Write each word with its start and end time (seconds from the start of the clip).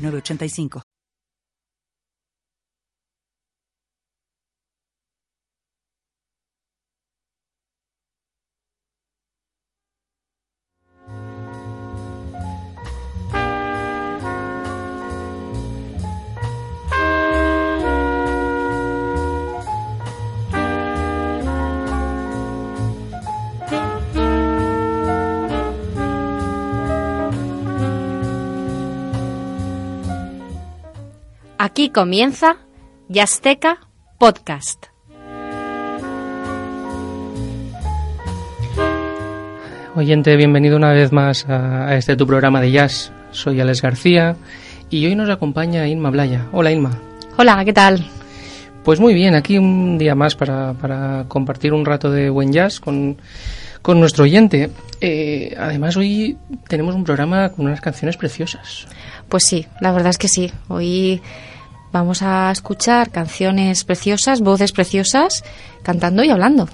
985. 0.00 0.82
Aquí 31.62 31.90
comienza 31.90 32.56
Yasteca 33.10 33.80
Podcast. 34.18 34.86
Oyente, 39.94 40.36
bienvenido 40.36 40.78
una 40.78 40.94
vez 40.94 41.12
más 41.12 41.46
a, 41.50 41.94
este 41.98 42.16
tu 42.16 42.26
programa 42.26 42.62
de 42.62 42.70
jazz. 42.70 43.12
Soy 43.32 43.60
Alex 43.60 43.82
García 43.82 44.36
y 44.88 45.04
hoy 45.04 45.14
nos 45.14 45.28
acompaña 45.28 45.86
Inma 45.86 46.08
Blaya. 46.08 46.46
Hola 46.52 46.72
Inma. 46.72 46.98
Hola, 47.36 47.62
¿qué 47.62 47.74
tal? 47.74 48.06
Pues 48.82 48.98
muy 48.98 49.12
bien, 49.12 49.34
aquí 49.34 49.58
un 49.58 49.98
día 49.98 50.14
más 50.14 50.36
para, 50.36 51.26
compartir 51.28 51.74
un 51.74 51.84
rato 51.84 52.10
de 52.10 52.30
buen 52.30 52.54
jazz 52.54 52.80
con, 52.80 53.18
nuestro 53.86 54.24
oyente. 54.24 54.70
Eh, 55.02 55.54
además, 55.58 55.94
hoy 55.98 56.38
tenemos 56.68 56.94
un 56.94 57.04
programa 57.04 57.50
con 57.50 57.66
unas 57.66 57.82
canciones 57.82 58.16
preciosas. 58.16 58.86
Pues 59.30 59.44
sí, 59.44 59.66
la 59.80 59.92
verdad 59.92 60.10
es 60.10 60.18
que 60.18 60.28
sí. 60.28 60.52
Hoy 60.68 61.22
Vamos 61.92 62.22
a 62.22 62.52
escuchar 62.52 63.10
canciones 63.10 63.82
preciosas, 63.84 64.40
voces 64.40 64.70
preciosas, 64.70 65.42
cantando 65.82 66.22
y 66.22 66.30
hablando. 66.30 66.68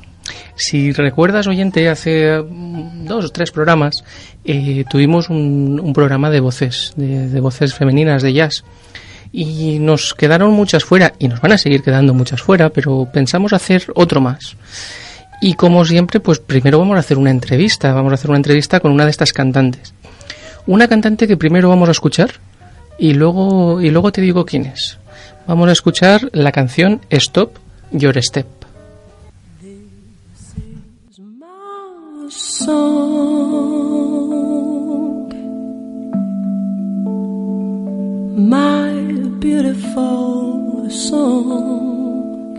Si 0.56 0.92
recuerdas, 0.92 1.46
oyente, 1.46 1.88
hace 1.88 2.42
dos 3.06 3.24
o 3.24 3.28
tres 3.30 3.50
programas 3.50 4.04
eh, 4.44 4.84
tuvimos 4.90 5.30
un, 5.30 5.92
programa 5.94 6.30
de 6.30 6.40
voces, 6.40 6.92
de, 6.96 7.40
voces 7.40 7.74
femeninas 7.74 8.22
de 8.22 8.34
jazz. 8.34 8.64
Y 9.32 9.78
nos 9.78 10.14
quedaron 10.14 10.52
muchas 10.52 10.84
fuera, 10.84 11.14
y 11.18 11.28
nos 11.28 11.40
van 11.40 11.52
a 11.52 11.58
seguir 11.58 11.82
quedando 11.82 12.12
muchas 12.12 12.42
fuera, 12.42 12.68
pero 12.70 13.08
pensamos 13.10 13.52
hacer 13.52 13.86
otro 13.94 14.20
más. 14.20 14.56
Y 15.40 15.54
como 15.54 15.84
siempre, 15.84 16.20
pues 16.20 16.40
primero 16.40 16.78
vamos 16.78 16.96
a 16.96 17.00
hacer 17.00 17.18
una 17.18 17.30
entrevista, 17.30 17.92
vamos 17.92 18.12
a 18.12 18.14
hacer 18.14 18.30
una 18.30 18.38
entrevista 18.38 18.80
con 18.80 18.92
una 18.92 19.04
de 19.04 19.10
estas 19.10 19.32
cantantes. 19.32 19.94
Una 20.66 20.88
cantante 20.88 21.28
que 21.28 21.36
primero 21.36 21.68
vamos 21.68 21.88
a 21.88 21.92
escuchar 21.92 22.30
y 22.98 23.14
luego, 23.14 23.80
y 23.80 23.90
luego 23.90 24.10
te 24.12 24.20
digo 24.20 24.44
quién 24.44 24.66
es. 24.66 24.98
Vamos 25.46 25.68
a 25.68 25.72
escuchar 25.72 26.28
la 26.32 26.50
canción 26.52 27.00
Stop 27.10 27.52
Your 27.92 28.20
Step. 28.22 28.46
my 38.36 38.92
beautiful 39.38 40.90
song. 40.90 42.54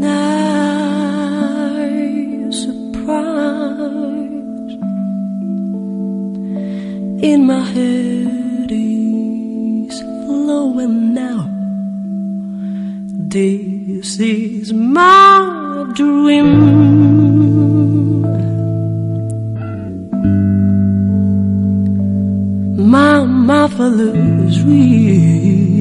Nice 0.00 0.22
surprise 2.64 4.11
in 7.22 7.46
my 7.46 7.60
head 7.60 8.02
flowing 10.26 11.14
now. 11.14 11.48
This 13.34 14.18
is 14.18 14.72
my 14.72 15.90
dream. 15.94 16.50
My 22.90 23.24
marvelous 23.24 24.56
dream. 24.56 25.71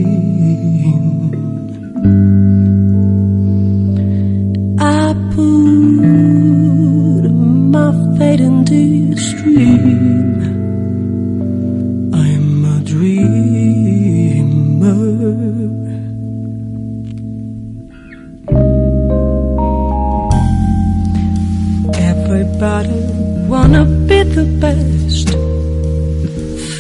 The 24.23 24.45
best. 24.63 25.29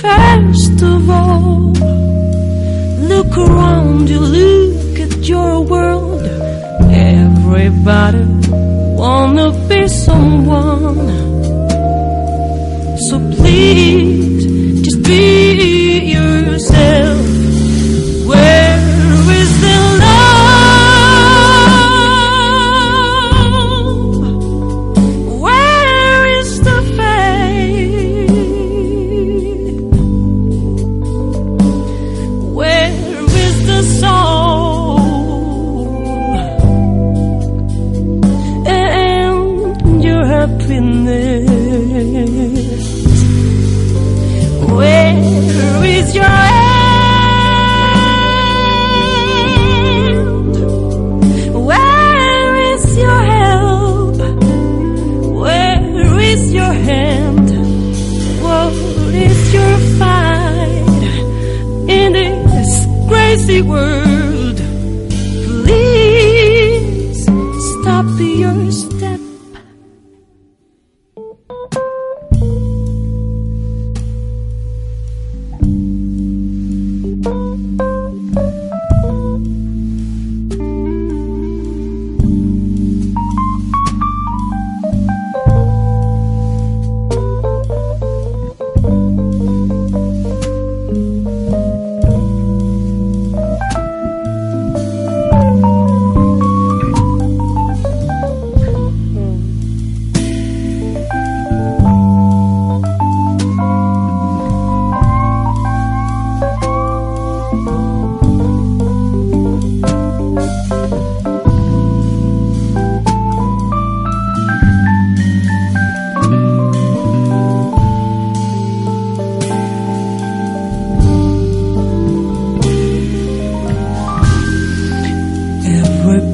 First 0.01 0.81
of 0.81 1.09
all, 1.09 1.73
look 3.11 3.37
around 3.37 4.09
you, 4.09 4.19
look 4.19 4.99
at 4.99 5.17
your 5.27 5.63
world. 5.63 6.23
Everybody 6.91 8.25
wanna 9.01 9.51
be 9.67 9.87
someone. 9.87 10.80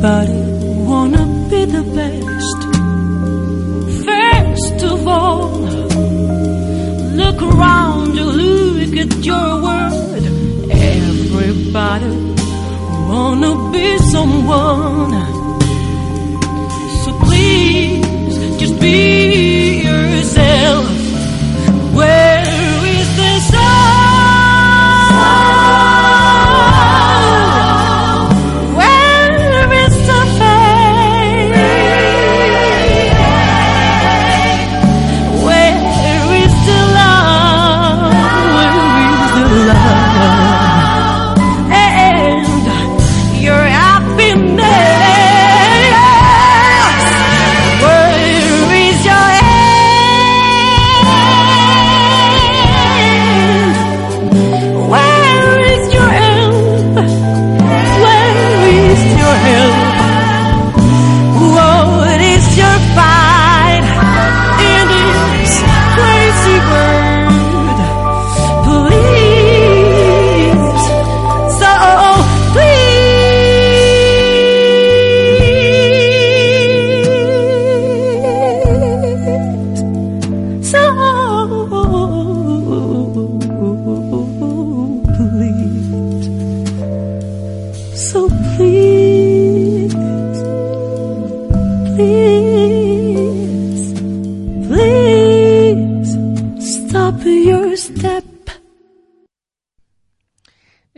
Everybody 0.08 0.86
wanna 0.88 1.24
be 1.50 1.66
the 1.66 1.84
best. 1.98 2.60
First 4.08 4.84
of 4.94 5.06
all, 5.06 5.50
look 7.20 7.42
around 7.42 8.16
you, 8.16 8.24
look 8.24 8.96
at 9.04 9.26
your 9.26 9.50
world. 9.66 10.24
Everybody 10.72 12.12
wanna 13.10 13.52
be 13.74 13.98
someone. 13.98 15.37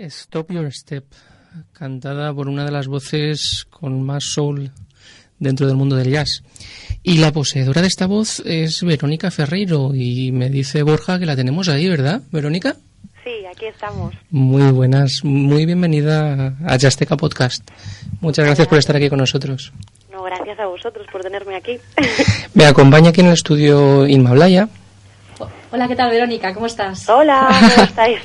Stop 0.08 0.52
Your 0.52 0.72
Step, 0.72 1.04
cantada 1.74 2.34
por 2.34 2.48
una 2.48 2.64
de 2.64 2.72
las 2.72 2.88
voces 2.88 3.68
con 3.70 4.02
más 4.02 4.24
soul 4.24 4.72
dentro 5.40 5.68
del 5.68 5.76
mundo 5.76 5.98
del 5.98 6.12
jazz. 6.12 6.42
Y 7.04 7.18
la 7.18 7.34
poseedora 7.34 7.82
de 7.82 7.88
esta 7.88 8.08
voz 8.08 8.42
es 8.46 8.82
Verónica 8.84 9.30
Ferreiro 9.30 9.94
y 9.94 10.32
me 10.32 10.50
dice 10.50 10.84
Borja 10.84 11.20
que 11.20 11.26
la 11.26 11.36
tenemos 11.36 11.68
ahí, 11.68 11.90
¿verdad, 11.90 12.22
Verónica? 12.32 12.78
Sí, 13.26 13.46
aquí 13.46 13.66
estamos. 13.66 14.16
Muy 14.30 14.72
buenas, 14.72 15.20
muy 15.24 15.66
bienvenida 15.66 16.56
a 16.66 16.78
Jazzteca 16.78 17.18
Podcast. 17.18 17.70
Muchas 18.22 18.46
gracias 18.46 18.68
por 18.70 18.78
estar 18.78 18.96
aquí 18.96 19.10
con 19.10 19.20
nosotros. 19.20 19.74
No, 20.10 20.24
gracias 20.24 20.60
a 20.60 20.66
vosotros 20.66 21.06
por 21.12 21.22
tenerme 21.24 21.58
aquí. 21.58 21.78
Me 22.54 22.66
acompaña 22.66 23.10
aquí 23.10 23.20
en 23.20 23.28
el 23.28 23.34
estudio 23.34 24.08
Inma 24.08 24.32
Blaya, 24.32 24.70
Hola, 25.72 25.88
¿qué 25.88 25.96
tal, 25.96 26.10
Verónica? 26.10 26.52
¿Cómo 26.54 26.66
estás? 26.66 27.08
Hola, 27.10 27.48
¿cómo 27.76 27.84
estáis? 27.84 28.20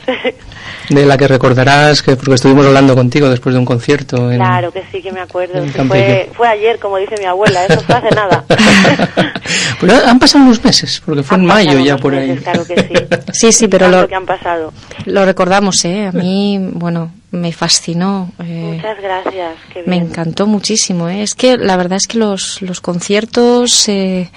de 0.88 1.04
la 1.06 1.18
que 1.18 1.28
recordarás 1.28 2.02
que 2.02 2.16
porque 2.16 2.34
estuvimos 2.34 2.64
hablando 2.64 2.94
contigo 2.94 3.28
después 3.28 3.54
de 3.54 3.58
un 3.58 3.66
concierto. 3.66 4.30
En... 4.30 4.38
Claro 4.38 4.72
que 4.72 4.82
sí, 4.90 5.02
que 5.02 5.12
me 5.12 5.20
acuerdo. 5.20 5.58
En 5.62 5.70
fue, 5.88 6.30
fue 6.34 6.48
ayer, 6.48 6.78
como 6.78 6.96
dice 6.96 7.16
mi 7.18 7.26
abuela, 7.26 7.66
eso 7.66 7.80
fue 7.82 7.96
hace 7.96 8.10
nada. 8.14 8.44
Pero 9.80 9.94
han 10.06 10.18
pasado 10.18 10.44
unos 10.44 10.64
meses, 10.64 11.02
porque 11.04 11.22
fue 11.22 11.36
en 11.36 11.42
Han 11.42 11.46
mayo 11.46 11.68
pasado 11.72 11.84
ya 11.84 11.96
por 11.98 12.14
ahí. 12.14 12.28
meses, 12.28 12.44
Claro 12.44 12.66
que 12.66 12.76
sí. 12.82 12.94
Sí, 13.34 13.52
sí, 13.52 13.68
pero 13.68 13.88
lo, 13.88 14.08
que 14.08 14.14
han 14.14 14.24
pasado. 14.26 14.72
lo 15.06 15.24
recordamos, 15.26 15.84
¿eh? 15.84 16.06
A 16.06 16.12
mí, 16.12 16.58
bueno, 16.72 17.10
me 17.32 17.52
fascinó. 17.52 18.30
eh, 18.38 18.74
Muchas 18.76 19.02
gracias. 19.02 19.54
Qué 19.72 19.80
me 19.84 19.96
bien. 19.98 20.04
encantó 20.06 20.46
muchísimo. 20.46 21.08
¿eh? 21.10 21.22
Es 21.22 21.34
que 21.34 21.58
la 21.58 21.76
verdad 21.76 21.96
es 22.00 22.06
que 22.06 22.16
los, 22.16 22.62
los 22.62 22.80
conciertos, 22.80 23.88
eh, 23.88 24.30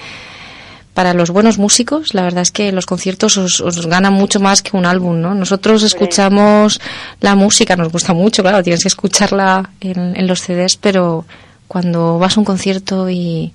para 0.98 1.14
los 1.14 1.30
buenos 1.30 1.60
músicos, 1.60 2.16
la 2.16 2.24
verdad 2.24 2.42
es 2.42 2.50
que 2.50 2.72
los 2.72 2.88
conciertos 2.88 3.38
os, 3.38 3.62
os 3.62 3.86
ganan 3.86 4.14
mucho 4.14 4.40
más 4.40 4.64
que 4.64 4.76
un 4.76 4.88
álbum, 4.88 5.22
¿no? 5.22 5.36
Nosotros 5.36 5.84
escuchamos 5.84 6.82
la 7.22 7.36
música, 7.36 7.76
nos 7.76 7.92
gusta 7.92 8.14
mucho, 8.14 8.42
claro, 8.42 8.64
tienes 8.64 8.82
que 8.82 8.88
escucharla 8.88 9.70
en, 9.80 10.16
en 10.18 10.26
los 10.26 10.42
CDs, 10.42 10.76
pero 10.78 11.24
cuando 11.68 12.18
vas 12.18 12.36
a 12.36 12.40
un 12.40 12.46
concierto 12.46 13.12
y, 13.12 13.54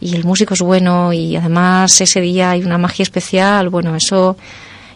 y 0.00 0.16
el 0.16 0.24
músico 0.24 0.54
es 0.54 0.62
bueno 0.62 1.12
y 1.12 1.36
además 1.36 2.00
ese 2.00 2.20
día 2.20 2.50
hay 2.50 2.64
una 2.64 2.76
magia 2.76 3.04
especial, 3.04 3.68
bueno, 3.68 3.94
eso... 3.94 4.36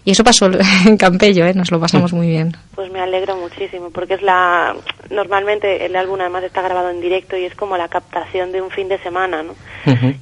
Y 0.04 0.10
eso 0.10 0.22
pasó 0.22 0.50
en 0.86 0.96
Campello, 0.96 1.46
¿eh? 1.46 1.54
Nos 1.54 1.70
lo 1.70 1.80
pasamos 1.80 2.12
muy 2.12 2.28
bien. 2.28 2.56
Pues 2.74 2.90
me 2.90 3.00
alegro 3.00 3.36
muchísimo, 3.36 3.90
porque 3.90 4.14
es 4.14 4.22
la. 4.22 4.74
Normalmente 5.10 5.86
el 5.86 5.96
álbum 5.96 6.20
además 6.20 6.44
está 6.44 6.62
grabado 6.62 6.90
en 6.90 7.00
directo 7.00 7.36
y 7.36 7.44
es 7.44 7.54
como 7.54 7.76
la 7.76 7.88
captación 7.88 8.52
de 8.52 8.60
un 8.60 8.70
fin 8.70 8.88
de 8.88 8.98
semana, 8.98 9.42
¿no? 9.42 9.54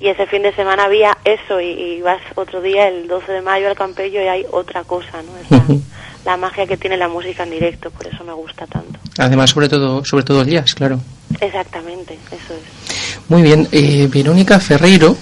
Y 0.00 0.08
ese 0.08 0.26
fin 0.26 0.42
de 0.42 0.52
semana 0.54 0.84
había 0.84 1.16
eso 1.24 1.60
y, 1.60 1.70
y 1.70 2.00
vas 2.02 2.20
otro 2.34 2.60
día, 2.60 2.88
el 2.88 3.06
12 3.08 3.32
de 3.32 3.42
mayo, 3.42 3.68
al 3.68 3.76
Campello 3.76 4.20
y 4.20 4.26
hay 4.26 4.46
otra 4.50 4.82
cosa, 4.84 5.22
¿no? 5.22 5.58
Es 5.58 5.82
la 6.24 6.36
magia 6.36 6.66
que 6.66 6.76
tiene 6.76 6.96
la 6.96 7.08
música 7.08 7.42
en 7.42 7.50
directo, 7.50 7.90
por 7.90 8.06
eso 8.06 8.22
me 8.24 8.32
gusta 8.32 8.66
tanto. 8.66 8.98
Además, 9.18 9.50
sobre 9.50 9.68
todo, 9.68 10.04
sobre 10.04 10.24
todo 10.24 10.42
el 10.42 10.48
jazz, 10.48 10.74
claro. 10.74 11.00
Exactamente, 11.40 12.16
eso 12.30 12.54
es. 12.54 13.20
Muy 13.28 13.42
bien, 13.42 13.68
eh, 13.72 14.08
Verónica 14.12 14.60
Ferreiro, 14.60 15.16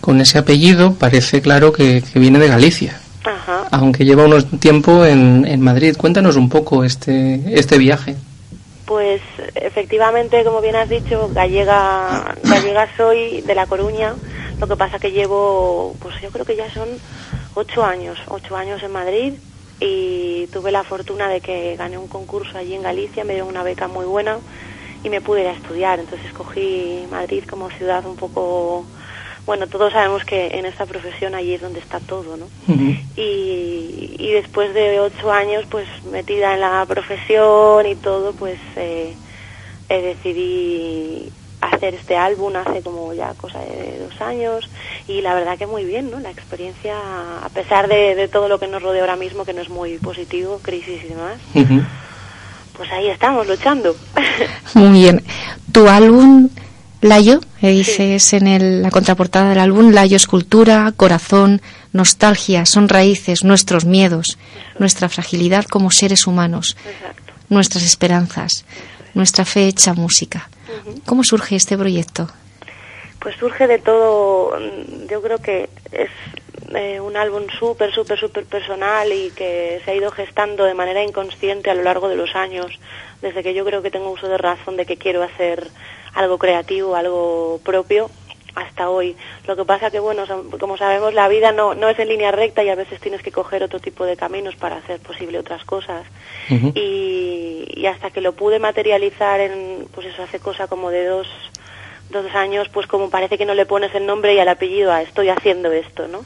con 0.00 0.20
ese 0.20 0.38
apellido, 0.38 0.94
parece 0.94 1.40
claro 1.40 1.72
que, 1.72 2.02
que 2.02 2.18
viene 2.18 2.38
de 2.38 2.48
Galicia, 2.48 3.00
Ajá. 3.24 3.68
aunque 3.70 4.04
lleva 4.04 4.24
unos 4.24 4.46
tiempo 4.60 5.04
en, 5.04 5.44
en 5.46 5.60
Madrid. 5.60 5.96
Cuéntanos 5.96 6.36
un 6.36 6.48
poco 6.48 6.84
este, 6.84 7.40
este 7.46 7.78
viaje. 7.78 8.16
Pues 8.84 9.22
efectivamente, 9.54 10.44
como 10.44 10.60
bien 10.60 10.76
has 10.76 10.88
dicho, 10.88 11.30
gallega, 11.34 12.34
gallega 12.42 12.88
soy 12.96 13.40
de 13.42 13.54
La 13.54 13.66
Coruña. 13.66 14.14
Lo 14.60 14.66
que 14.66 14.76
pasa 14.76 14.98
que 14.98 15.12
llevo, 15.12 15.96
pues 16.00 16.20
yo 16.20 16.30
creo 16.30 16.44
que 16.44 16.56
ya 16.56 16.72
son 16.72 16.88
ocho 17.54 17.84
años, 17.84 18.18
ocho 18.28 18.56
años 18.56 18.82
en 18.82 18.92
Madrid 18.92 19.34
y 19.80 20.46
tuve 20.52 20.70
la 20.70 20.84
fortuna 20.84 21.28
de 21.28 21.40
que 21.40 21.76
gané 21.76 21.98
un 21.98 22.06
concurso 22.06 22.56
allí 22.56 22.74
en 22.74 22.82
Galicia, 22.82 23.24
me 23.24 23.32
dieron 23.32 23.48
una 23.48 23.64
beca 23.64 23.88
muy 23.88 24.04
buena 24.04 24.38
y 25.02 25.08
me 25.08 25.20
pude 25.20 25.42
ir 25.42 25.48
a 25.48 25.52
estudiar. 25.52 25.98
Entonces 25.98 26.26
escogí 26.28 27.04
Madrid 27.10 27.44
como 27.48 27.70
ciudad 27.70 28.06
un 28.06 28.16
poco, 28.16 28.84
bueno, 29.46 29.66
todos 29.66 29.92
sabemos 29.92 30.24
que 30.24 30.58
en 30.58 30.66
esta 30.66 30.86
profesión 30.86 31.34
allí 31.34 31.54
es 31.54 31.60
donde 31.60 31.80
está 31.80 32.00
todo, 32.00 32.36
¿no? 32.36 32.46
Y, 33.16 34.16
y 34.18 34.30
después 34.32 34.72
de 34.74 35.00
ocho 35.00 35.32
años 35.32 35.64
pues 35.70 35.86
metida 36.10 36.54
en 36.54 36.60
la 36.60 36.84
profesión 36.86 37.86
y 37.86 37.94
todo 37.96 38.32
pues 38.32 38.58
eh, 38.76 39.14
eh, 39.88 40.02
decidí 40.02 41.30
hacer 41.60 41.94
este 41.94 42.16
álbum 42.16 42.54
hace 42.56 42.82
como 42.82 43.12
ya 43.14 43.34
cosa 43.34 43.60
de 43.60 43.98
dos 43.98 44.20
años. 44.20 44.68
Y 45.08 45.20
la 45.20 45.34
verdad 45.34 45.58
que 45.58 45.66
muy 45.66 45.84
bien 45.84 46.10
no 46.10 46.20
la 46.20 46.30
experiencia 46.30 46.96
a 47.44 47.48
pesar 47.48 47.88
de, 47.88 48.14
de 48.14 48.28
todo 48.28 48.48
lo 48.48 48.58
que 48.58 48.68
nos 48.68 48.82
rodea 48.82 49.02
ahora 49.02 49.16
mismo 49.16 49.44
que 49.44 49.54
no 49.54 49.60
es 49.62 49.68
muy 49.68 49.98
positivo 49.98 50.60
crisis 50.62 51.02
y 51.04 51.08
demás 51.08 51.38
pues 52.76 52.90
ahí 52.92 53.08
estamos 53.08 53.46
luchando. 53.46 53.94
Muy 54.74 54.90
bien. 54.90 55.22
Tu 55.72 55.86
álbum, 55.88 56.48
Layo, 57.02 57.40
eh, 57.60 57.70
dices 57.70 58.32
en 58.32 58.46
el- 58.46 58.80
la 58.82 58.90
contraportada 58.90 59.50
del 59.50 59.58
álbum, 59.58 59.90
Layo 59.92 60.16
es 60.16 60.26
cultura, 60.26 60.92
corazón, 60.96 61.60
nostalgia, 61.92 62.64
son 62.64 62.88
raíces, 62.88 63.42
nuestros 63.44 63.84
miedos, 63.84 64.38
nuestra 64.78 65.08
fragilidad 65.08 65.64
como 65.64 65.90
seres 65.90 66.26
humanos, 66.28 66.76
exacto. 66.86 67.32
nuestras 67.48 67.84
esperanzas, 67.84 68.64
nuestra 69.14 69.44
fe 69.44 69.66
hecha 69.66 69.94
música. 69.94 70.48
¿Cómo 71.04 71.24
surge 71.24 71.56
este 71.56 71.76
proyecto? 71.76 72.28
Pues 73.18 73.36
surge 73.36 73.66
de 73.66 73.78
todo, 73.78 74.56
mm, 74.58 75.08
yo 75.10 75.20
creo 75.20 75.38
que 75.38 75.68
es 75.90 76.08
eh, 76.74 77.00
un 77.00 77.16
álbum 77.18 77.42
súper, 77.58 77.92
súper, 77.92 78.18
súper 78.18 78.44
personal 78.46 79.12
y 79.12 79.30
que 79.32 79.82
se 79.84 79.90
ha 79.90 79.94
ido 79.94 80.10
gestando 80.10 80.64
de 80.64 80.72
manera 80.72 81.02
inconsciente 81.02 81.68
a 81.68 81.74
lo 81.74 81.82
largo 81.82 82.08
de 82.08 82.16
los 82.16 82.34
años, 82.34 82.72
desde 83.20 83.42
que 83.42 83.52
yo 83.52 83.64
creo 83.66 83.82
que 83.82 83.90
tengo 83.90 84.08
uso 84.10 84.26
de 84.28 84.38
razón 84.38 84.78
de 84.78 84.86
que 84.86 84.96
quiero 84.96 85.22
hacer 85.22 85.68
algo 86.14 86.38
creativo, 86.38 86.96
algo 86.96 87.60
propio. 87.64 88.10
hasta 88.54 88.90
hoy. 88.90 89.16
Lo 89.46 89.56
que 89.56 89.64
pasa 89.64 89.90
que, 89.90 89.98
bueno, 89.98 90.24
como 90.60 90.76
sabemos, 90.76 91.14
la 91.14 91.26
vida 91.28 91.52
no, 91.52 91.74
no 91.74 91.88
es 91.88 91.98
en 91.98 92.08
línea 92.08 92.30
recta 92.32 92.62
y 92.62 92.68
a 92.68 92.74
veces 92.74 93.00
tienes 93.00 93.22
que 93.22 93.32
coger 93.32 93.62
otro 93.62 93.80
tipo 93.80 94.04
de 94.04 94.16
caminos 94.16 94.56
para 94.56 94.76
hacer 94.76 95.00
posible 95.00 95.38
otras 95.38 95.64
cosas. 95.64 96.06
y, 96.50 97.64
y, 97.74 97.86
hasta 97.86 98.10
que 98.10 98.20
lo 98.20 98.34
pude 98.34 98.58
materializar 98.58 99.40
en, 99.40 99.86
pues 99.94 100.06
eso, 100.08 100.22
hace 100.22 100.38
cosa 100.38 100.66
como 100.68 100.90
de 100.90 101.06
dos, 101.06 101.28
dos 102.10 102.34
años, 102.34 102.68
pues 102.68 102.86
como 102.86 103.10
parece 103.10 103.38
que 103.38 103.46
no 103.46 103.54
le 103.54 103.66
pones 103.66 103.94
el 103.94 104.06
nombre 104.06 104.34
y 104.34 104.38
el 104.38 104.48
apellido 104.48 104.92
a 104.92 105.02
estoy 105.02 105.30
haciendo 105.30 105.72
esto, 105.72 106.06
¿no? 106.08 106.24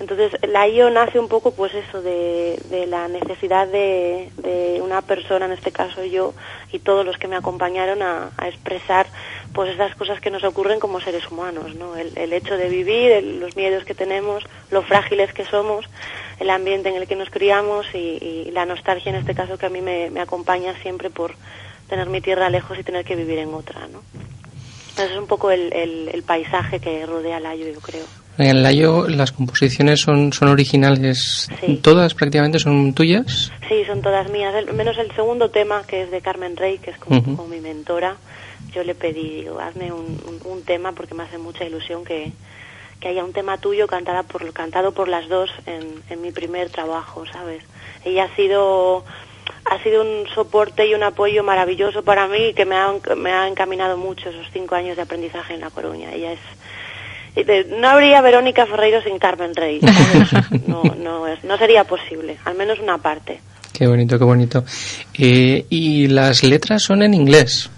Entonces, 0.00 0.32
la 0.48 0.66
IO 0.68 0.90
nace 0.90 1.18
un 1.18 1.28
poco, 1.28 1.52
pues 1.52 1.74
eso, 1.74 2.02
de, 2.02 2.58
la 2.88 3.08
necesidad 3.08 3.68
de, 3.68 4.30
una 4.82 5.02
persona, 5.02 5.46
en 5.46 5.52
este 5.52 5.70
caso 5.70 6.04
yo, 6.04 6.34
y 6.72 6.80
todos 6.80 7.04
los 7.06 7.18
que 7.18 7.28
me 7.28 7.36
acompañaron 7.36 8.02
a, 8.02 8.30
expresar, 8.46 9.06
pues 9.52 9.70
esas 9.70 9.94
cosas 9.94 10.20
que 10.20 10.30
nos 10.30 10.44
ocurren 10.44 10.80
como 10.80 11.00
seres 11.00 11.30
humanos, 11.30 11.74
¿no? 11.74 11.96
El, 11.96 12.16
el 12.16 12.32
hecho 12.32 12.56
de 12.56 12.68
vivir, 12.68 13.12
el, 13.12 13.40
los 13.40 13.56
miedos 13.56 13.84
que 13.84 13.94
tenemos, 13.94 14.44
lo 14.70 14.82
frágiles 14.82 15.32
que 15.32 15.44
somos, 15.44 15.86
el 16.40 16.50
ambiente 16.50 16.88
en 16.88 16.96
el 16.96 17.06
que 17.06 17.16
nos 17.16 17.30
criamos 17.30 17.86
y, 17.94 18.50
la 18.52 18.66
nostalgia, 18.66 19.10
en 19.10 19.16
este 19.16 19.34
caso, 19.34 19.56
que 19.56 19.66
a 19.66 19.70
mí 19.70 19.80
me, 19.80 20.20
acompaña 20.20 20.74
siempre 20.82 21.10
por 21.10 21.34
tener 21.88 22.08
mi 22.08 22.20
tierra 22.20 22.50
lejos 22.50 22.78
y 22.78 22.82
tener 22.82 23.04
que 23.04 23.16
vivir 23.16 23.38
en 23.38 23.54
otra, 23.54 23.86
¿no? 23.86 24.02
Entonces 24.90 25.12
es 25.12 25.18
un 25.18 25.26
poco 25.26 25.50
el, 25.50 25.72
el, 25.72 26.10
el 26.12 26.22
paisaje 26.22 26.80
que 26.80 27.06
rodea 27.06 27.40
la 27.40 27.54
IO, 27.54 27.72
yo 27.72 27.80
creo. 27.80 28.21
En 28.38 28.62
Layo 28.62 29.06
las 29.08 29.32
composiciones 29.32 30.00
son, 30.00 30.32
son 30.32 30.48
originales, 30.48 31.50
sí. 31.60 31.76
todas 31.82 32.14
prácticamente 32.14 32.58
son 32.58 32.94
tuyas. 32.94 33.52
Sí, 33.68 33.84
son 33.86 34.00
todas 34.00 34.30
mías, 34.30 34.54
el, 34.54 34.72
menos 34.72 34.96
el 34.98 35.12
segundo 35.14 35.50
tema 35.50 35.82
que 35.86 36.02
es 36.02 36.10
de 36.10 36.20
Carmen 36.20 36.56
Rey, 36.56 36.78
que 36.78 36.90
es 36.90 36.98
como, 36.98 37.18
uh 37.18 37.22
-huh. 37.22 37.36
como 37.36 37.48
mi 37.48 37.60
mentora. 37.60 38.16
Yo 38.74 38.84
le 38.84 38.94
pedí, 38.94 39.42
digo, 39.42 39.60
hazme 39.60 39.92
un, 39.92 40.18
un, 40.26 40.40
un, 40.50 40.62
tema 40.62 40.92
porque 40.92 41.14
me 41.14 41.24
hace 41.24 41.36
mucha 41.36 41.64
ilusión 41.64 42.04
que, 42.04 42.32
que 43.00 43.08
haya 43.08 43.22
un 43.22 43.34
tema 43.34 43.58
tuyo 43.58 43.86
cantada 43.86 44.22
por, 44.22 44.50
cantado 44.54 44.92
por 44.92 45.08
las 45.08 45.28
dos 45.28 45.50
en, 45.66 46.02
en 46.08 46.22
mi 46.22 46.32
primer 46.32 46.70
trabajo, 46.70 47.26
¿sabes? 47.26 47.62
Ella 48.04 48.24
ha 48.24 48.36
sido 48.36 49.04
ha 49.64 49.82
sido 49.82 50.02
un 50.02 50.26
soporte 50.34 50.86
y 50.86 50.94
un 50.94 51.02
apoyo 51.02 51.44
maravilloso 51.44 52.02
para 52.02 52.26
mí 52.28 52.52
que 52.54 52.64
me 52.64 52.76
ha, 52.76 52.92
me 53.16 53.32
ha 53.32 53.48
encaminado 53.48 53.96
mucho 53.96 54.30
esos 54.30 54.46
cinco 54.52 54.74
años 54.74 54.96
de 54.96 55.02
aprendizaje 55.02 55.54
en 55.54 55.60
La 55.60 55.70
Coruña. 55.70 56.12
Ella 56.12 56.32
es 56.32 56.40
no 57.78 57.88
habría 57.88 58.20
Verónica 58.20 58.66
Ferreiro 58.66 59.02
sin 59.02 59.18
Carmen 59.18 59.54
Rey. 59.54 59.80
No, 60.66 60.82
no, 60.96 61.26
es, 61.26 61.42
no 61.44 61.58
sería 61.58 61.84
posible, 61.84 62.38
al 62.44 62.54
menos 62.54 62.78
una 62.78 62.98
parte. 62.98 63.40
Qué 63.72 63.86
bonito, 63.86 64.18
qué 64.18 64.24
bonito. 64.24 64.64
Eh, 65.18 65.66
¿Y 65.68 66.08
las 66.08 66.42
letras 66.44 66.82
son 66.82 67.02
en 67.02 67.14
inglés? 67.14 67.70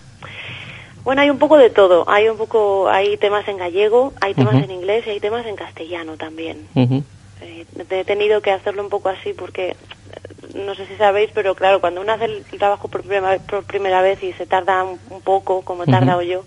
Bueno, 1.03 1.23
hay 1.23 1.31
un 1.31 1.39
poco 1.39 1.57
de 1.57 1.71
todo. 1.71 2.09
Hay 2.09 2.29
un 2.29 2.37
poco, 2.37 2.89
hay 2.89 3.17
temas 3.17 3.47
en 3.49 3.59
gallego, 3.59 4.13
hay 4.21 4.35
temas 4.35 4.55
uh 4.55 4.59
-huh. 4.59 4.65
en 4.65 4.71
inglés 4.71 5.07
y 5.07 5.11
hay 5.11 5.21
temas 5.21 5.47
en 5.47 5.57
castellano 5.57 6.17
también. 6.17 6.67
Uh 6.75 6.83
-huh. 6.83 7.03
eh, 7.43 7.67
he 7.91 8.05
tenido 8.05 8.41
que 8.41 8.51
hacerlo 8.51 8.83
un 8.83 8.89
poco 8.89 9.09
así 9.09 9.33
porque 9.35 9.77
no 10.55 10.75
sé 10.75 10.87
si 10.87 10.97
sabéis, 10.97 11.31
pero 11.35 11.55
claro, 11.55 11.81
cuando 11.81 12.01
uno 12.01 12.13
hace 12.13 12.27
el 12.27 12.45
trabajo 12.59 12.89
por 12.89 13.03
primera, 13.03 13.39
por 13.39 13.65
primera 13.65 14.03
vez 14.03 14.23
y 14.23 14.33
se 14.33 14.47
tarda 14.47 14.83
un, 14.85 14.99
un 15.11 15.21
poco, 15.21 15.63
como 15.63 15.85
he 15.85 15.87
tardado 15.87 16.21
uh 16.21 16.23
-huh. 16.23 16.33
yo, 16.33 16.45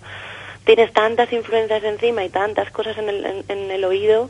tienes 0.68 0.92
tantas 0.92 1.32
influencias 1.32 1.82
encima 1.82 2.22
y 2.26 2.28
tantas 2.28 2.70
cosas 2.70 2.98
en 2.98 3.08
el, 3.08 3.24
en, 3.24 3.44
en 3.48 3.70
el 3.70 3.86
oído 3.86 4.28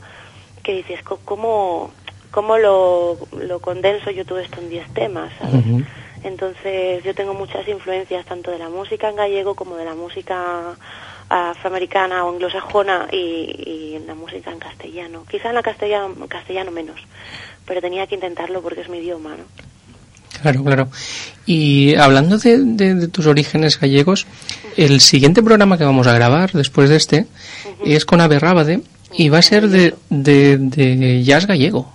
que 0.63 0.73
dices, 0.73 1.01
¿cómo, 1.03 1.91
cómo 2.31 2.59
lo, 2.59 3.19
lo, 3.37 3.59
condenso 3.59 4.13
yo 4.13 4.25
todo 4.25 4.39
esto 4.39 4.61
en 4.61 4.71
10 4.71 4.95
temas? 4.95 5.33
¿sabes? 5.37 5.55
Uh 5.57 5.59
-huh. 5.59 5.87
Entonces 6.23 7.03
yo 7.03 7.13
tengo 7.13 7.35
muchas 7.35 7.67
influencias 7.67 8.25
tanto 8.25 8.53
de 8.53 8.59
la 8.61 8.69
música 8.69 9.09
en 9.09 9.17
gallego 9.17 9.57
como 9.57 9.75
de 9.75 9.85
la 9.85 9.97
música 9.97 10.77
afroamericana 11.29 12.25
o 12.25 12.31
anglosajona 12.31 13.09
y, 13.11 13.17
y 13.67 13.97
en 13.97 14.07
la 14.07 14.15
música 14.15 14.53
en 14.53 14.61
castellano. 14.61 15.25
Quizá 15.29 15.49
en 15.49 15.57
la 15.57 15.63
castellano, 15.65 16.29
castellano 16.29 16.71
menos, 16.71 17.01
pero 17.67 17.81
tenía 17.81 18.07
que 18.07 18.15
intentarlo 18.15 18.63
porque 18.63 18.83
es 18.83 18.89
mi 18.89 18.99
idioma, 18.99 19.31
¿no? 19.31 19.45
Claro, 20.43 20.65
claro. 20.65 20.89
Y 21.47 21.95
hablando 21.97 22.39
de, 22.39 22.59
de, 22.59 22.95
de, 22.95 23.09
tus 23.09 23.27
orígenes 23.27 23.81
gallegos, 23.81 24.27
el 24.77 25.01
siguiente 25.01 25.43
programa 25.43 25.79
que 25.79 25.85
vamos 25.85 26.07
a 26.07 26.13
grabar 26.13 26.53
después 26.53 26.91
de 26.91 26.97
este 26.97 27.21
uh 27.21 27.85
-huh. 27.85 27.97
es 27.97 28.05
con 28.05 28.21
Ave 28.21 28.39
Rábade 28.39 28.83
y 29.17 29.31
va 29.31 29.39
a 29.39 29.43
ser 29.43 29.69
de, 29.69 29.95
de 30.11 31.23
jazz 31.25 31.47
gallego. 31.47 31.93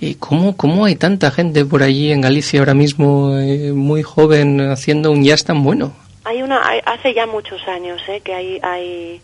¿Y 0.00 0.16
cómo, 0.16 0.56
cómo 0.56 0.84
hay 0.84 0.96
tanta 0.96 1.30
gente 1.30 1.64
por 1.64 1.82
allí 1.82 2.12
en 2.12 2.20
Galicia 2.20 2.60
ahora 2.60 2.74
mismo, 2.74 3.38
eh, 3.38 3.72
muy 3.72 4.02
joven, 4.02 4.60
haciendo 4.60 5.10
un 5.10 5.24
jazz 5.24 5.44
tan 5.44 5.62
bueno? 5.62 5.94
Hay 6.24 6.42
una, 6.42 6.66
hay, 6.68 6.80
hace 6.84 7.14
ya 7.14 7.26
muchos 7.26 7.60
años, 7.68 8.00
eh, 8.08 8.20
que 8.22 8.34
hay, 8.34 8.58
hay 8.62 9.20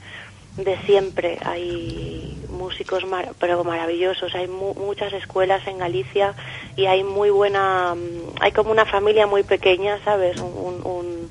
de 0.56 0.76
siempre, 0.84 1.38
hay 1.44 2.38
músicos 2.50 3.04
mar, 3.06 3.32
pero 3.38 3.64
maravillosos, 3.64 4.34
hay 4.34 4.48
mu 4.48 4.74
muchas 4.74 5.12
escuelas 5.12 5.66
en 5.66 5.78
Galicia 5.78 6.34
y 6.76 6.86
hay 6.86 7.02
muy 7.02 7.30
buena, 7.30 7.94
hay 8.40 8.52
como 8.52 8.70
una 8.70 8.84
familia 8.84 9.26
muy 9.26 9.42
pequeña, 9.42 9.98
¿sabes? 10.04 10.38
Un, 10.38 10.52
un, 10.52 10.86
un 10.86 11.30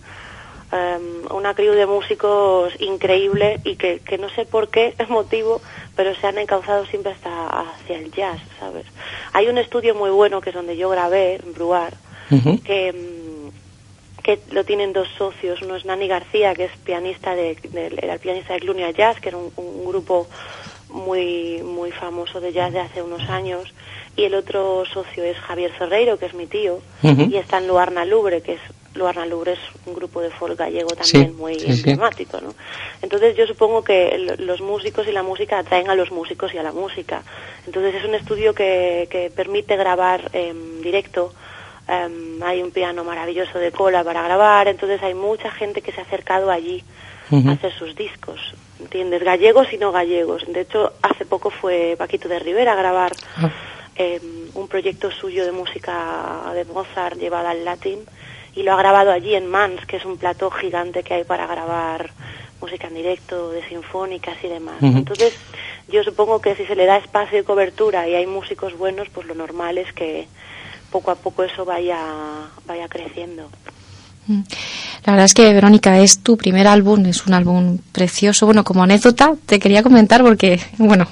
um, 0.72 1.36
una 1.36 1.54
crew 1.54 1.74
de 1.74 1.86
músicos 1.86 2.74
increíble 2.80 3.60
y 3.64 3.76
que, 3.76 4.00
que 4.00 4.18
no 4.18 4.30
sé 4.30 4.46
por 4.46 4.70
qué 4.70 4.96
motivo, 5.10 5.62
pero 5.96 6.16
se 6.16 6.28
han 6.28 6.38
encauzado 6.38 6.86
siempre 6.86 7.12
hasta 7.12 7.62
hacia 7.62 7.98
el 7.98 8.12
jazz, 8.12 8.40
¿sabes? 8.60 8.86
Hay 9.34 9.48
un 9.48 9.58
estudio 9.58 9.96
muy 9.96 10.10
bueno 10.10 10.42
que 10.42 10.50
es 10.50 10.56
donde 10.56 10.78
yo 10.78 10.90
grabé, 10.90 11.36
en 11.36 11.54
Bruar, 11.54 11.94
uh 12.32 12.36
-huh. 12.36 12.64
que, 12.64 13.21
que 14.24 14.40
lo 14.52 14.64
tienen 14.64 14.94
dos 14.94 15.08
socios, 15.18 15.62
uno 15.62 15.76
es 15.76 15.86
Nani 15.86 16.08
García, 16.08 16.54
que 16.54 16.66
es 16.66 16.72
pianista 16.84 17.36
de, 17.36 17.56
de 17.56 17.88
era 17.88 18.14
el 18.14 18.20
pianista 18.20 18.54
de 18.54 18.60
Clunia 18.60 18.92
Jazz, 18.92 19.20
que 19.20 19.30
era 19.30 19.38
un, 19.38 19.52
un 19.56 19.86
grupo 19.86 20.28
muy 20.92 21.62
muy 21.64 21.92
famoso 21.92 22.40
de 22.40 22.52
jazz 22.52 22.74
de 22.74 22.80
hace 22.80 23.02
unos 23.02 23.30
años 23.30 23.74
y 24.16 24.24
el 24.24 24.36
otro 24.36 24.84
socio 24.86 25.24
es 25.24 25.38
Javier 25.38 25.72
Ferreiro 25.72 26.18
que 26.18 26.26
es 26.26 26.34
mi 26.34 26.48
tío 26.48 26.82
uh 27.04 27.08
-huh. 27.08 27.32
y 27.32 27.38
está 27.38 27.58
en 27.58 27.68
Luarna 27.68 28.06
Lubre 28.06 28.42
que 28.42 28.54
es 28.54 28.62
Luarna 28.94 29.26
Lubre 29.26 29.54
es 29.54 29.60
un 29.86 29.94
grupo 29.94 30.22
de 30.22 30.30
folk 30.32 30.58
gallego 30.58 30.90
también 30.90 31.30
sí, 31.30 31.38
muy 31.38 31.60
sí, 31.60 31.72
emblemático 31.72 32.40
sí. 32.40 32.46
¿no? 32.46 32.54
entonces 33.02 33.38
yo 33.38 33.48
supongo 33.48 33.84
que 33.84 34.36
los 34.40 34.60
músicos 34.60 35.08
y 35.08 35.12
la 35.12 35.24
música 35.24 35.60
atraen 35.60 35.90
a 35.90 35.96
los 35.96 36.12
músicos 36.12 36.54
y 36.54 36.58
a 36.58 36.64
la 36.64 36.74
música 36.74 37.24
entonces 37.66 37.96
es 37.96 38.04
un 38.04 38.16
estudio 38.16 38.54
que, 38.54 39.08
que 39.10 39.32
permite 39.34 39.78
grabar 39.78 40.30
en 40.34 40.82
directo 40.82 41.34
um, 41.92 42.44
hay 42.44 42.64
un 42.64 42.72
piano 42.72 43.04
maravilloso 43.04 43.60
de 43.60 43.72
cola 43.72 44.04
para 44.04 44.24
grabar 44.24 44.68
entonces 44.68 45.04
hay 45.04 45.14
mucha 45.14 45.52
gente 45.52 45.82
que 45.82 45.92
se 45.92 46.00
ha 46.00 46.04
acercado 46.04 46.50
allí 46.50 46.84
uh 47.30 47.36
-huh. 47.36 47.50
a 47.50 47.54
hacer 47.54 47.74
sus 47.74 47.96
discos 47.96 48.56
¿entiendes? 48.82 49.24
Gallegos 49.24 49.72
y 49.72 49.78
no 49.78 49.92
gallegos. 49.92 50.44
De 50.48 50.62
hecho, 50.62 50.94
hace 51.02 51.26
poco 51.26 51.50
fue 51.50 51.96
Paquito 51.98 52.28
de 52.28 52.40
Rivera 52.40 52.74
a 52.74 52.76
grabar 52.76 53.12
ah. 53.38 53.50
eh, 53.96 54.20
un 54.54 54.68
proyecto 54.68 55.12
suyo 55.12 55.46
de 55.46 55.52
música 55.52 56.52
de 56.54 56.66
Mozart 56.66 57.18
llevada 57.18 57.52
al 57.52 57.64
latín 57.64 58.00
y 58.54 58.64
lo 58.64 58.74
ha 58.74 58.78
grabado 58.78 59.12
allí 59.12 59.36
en 59.36 59.48
Mans, 59.48 59.86
que 59.86 59.98
es 59.98 60.06
un 60.06 60.18
plató 60.18 60.52
gigante 60.52 61.04
que 61.04 61.14
hay 61.14 61.24
para 61.24 61.48
grabar 61.48 62.10
música 62.60 62.88
en 62.88 62.96
directo, 62.96 63.52
de 63.52 63.64
sinfónicas 63.68 64.38
y 64.44 64.48
demás. 64.48 64.76
Uh 64.82 64.88
-huh. 64.88 64.98
Entonces, 64.98 65.34
yo 65.88 66.04
supongo 66.04 66.42
que 66.42 66.56
si 66.56 66.66
se 66.66 66.76
le 66.76 66.86
da 66.86 66.98
espacio 66.98 67.40
y 67.40 67.44
cobertura 67.44 68.08
y 68.08 68.16
hay 68.16 68.28
músicos 68.28 68.78
buenos, 68.78 69.10
pues 69.10 69.26
lo 69.26 69.36
normal 69.36 69.78
es 69.78 69.92
que 69.94 70.28
poco 70.92 71.12
a 71.12 71.16
poco 71.16 71.44
eso 71.44 71.66
vaya, 71.66 72.00
vaya 72.68 72.88
creciendo. 72.88 73.50
Mm. 74.28 74.42
La 75.06 75.14
verdad 75.14 75.26
es 75.26 75.34
que, 75.34 75.54
Verónica, 75.54 76.00
es 76.00 76.20
tu 76.20 76.38
primer 76.38 76.68
álbum, 76.68 77.06
es 77.06 77.26
un 77.26 77.34
álbum 77.34 77.80
precioso. 77.92 78.46
Bueno, 78.46 78.64
como 78.64 78.84
anécdota, 78.84 79.34
te 79.46 79.60
quería 79.60 79.82
comentar 79.82 80.22
porque, 80.22 80.60
bueno, 80.78 81.08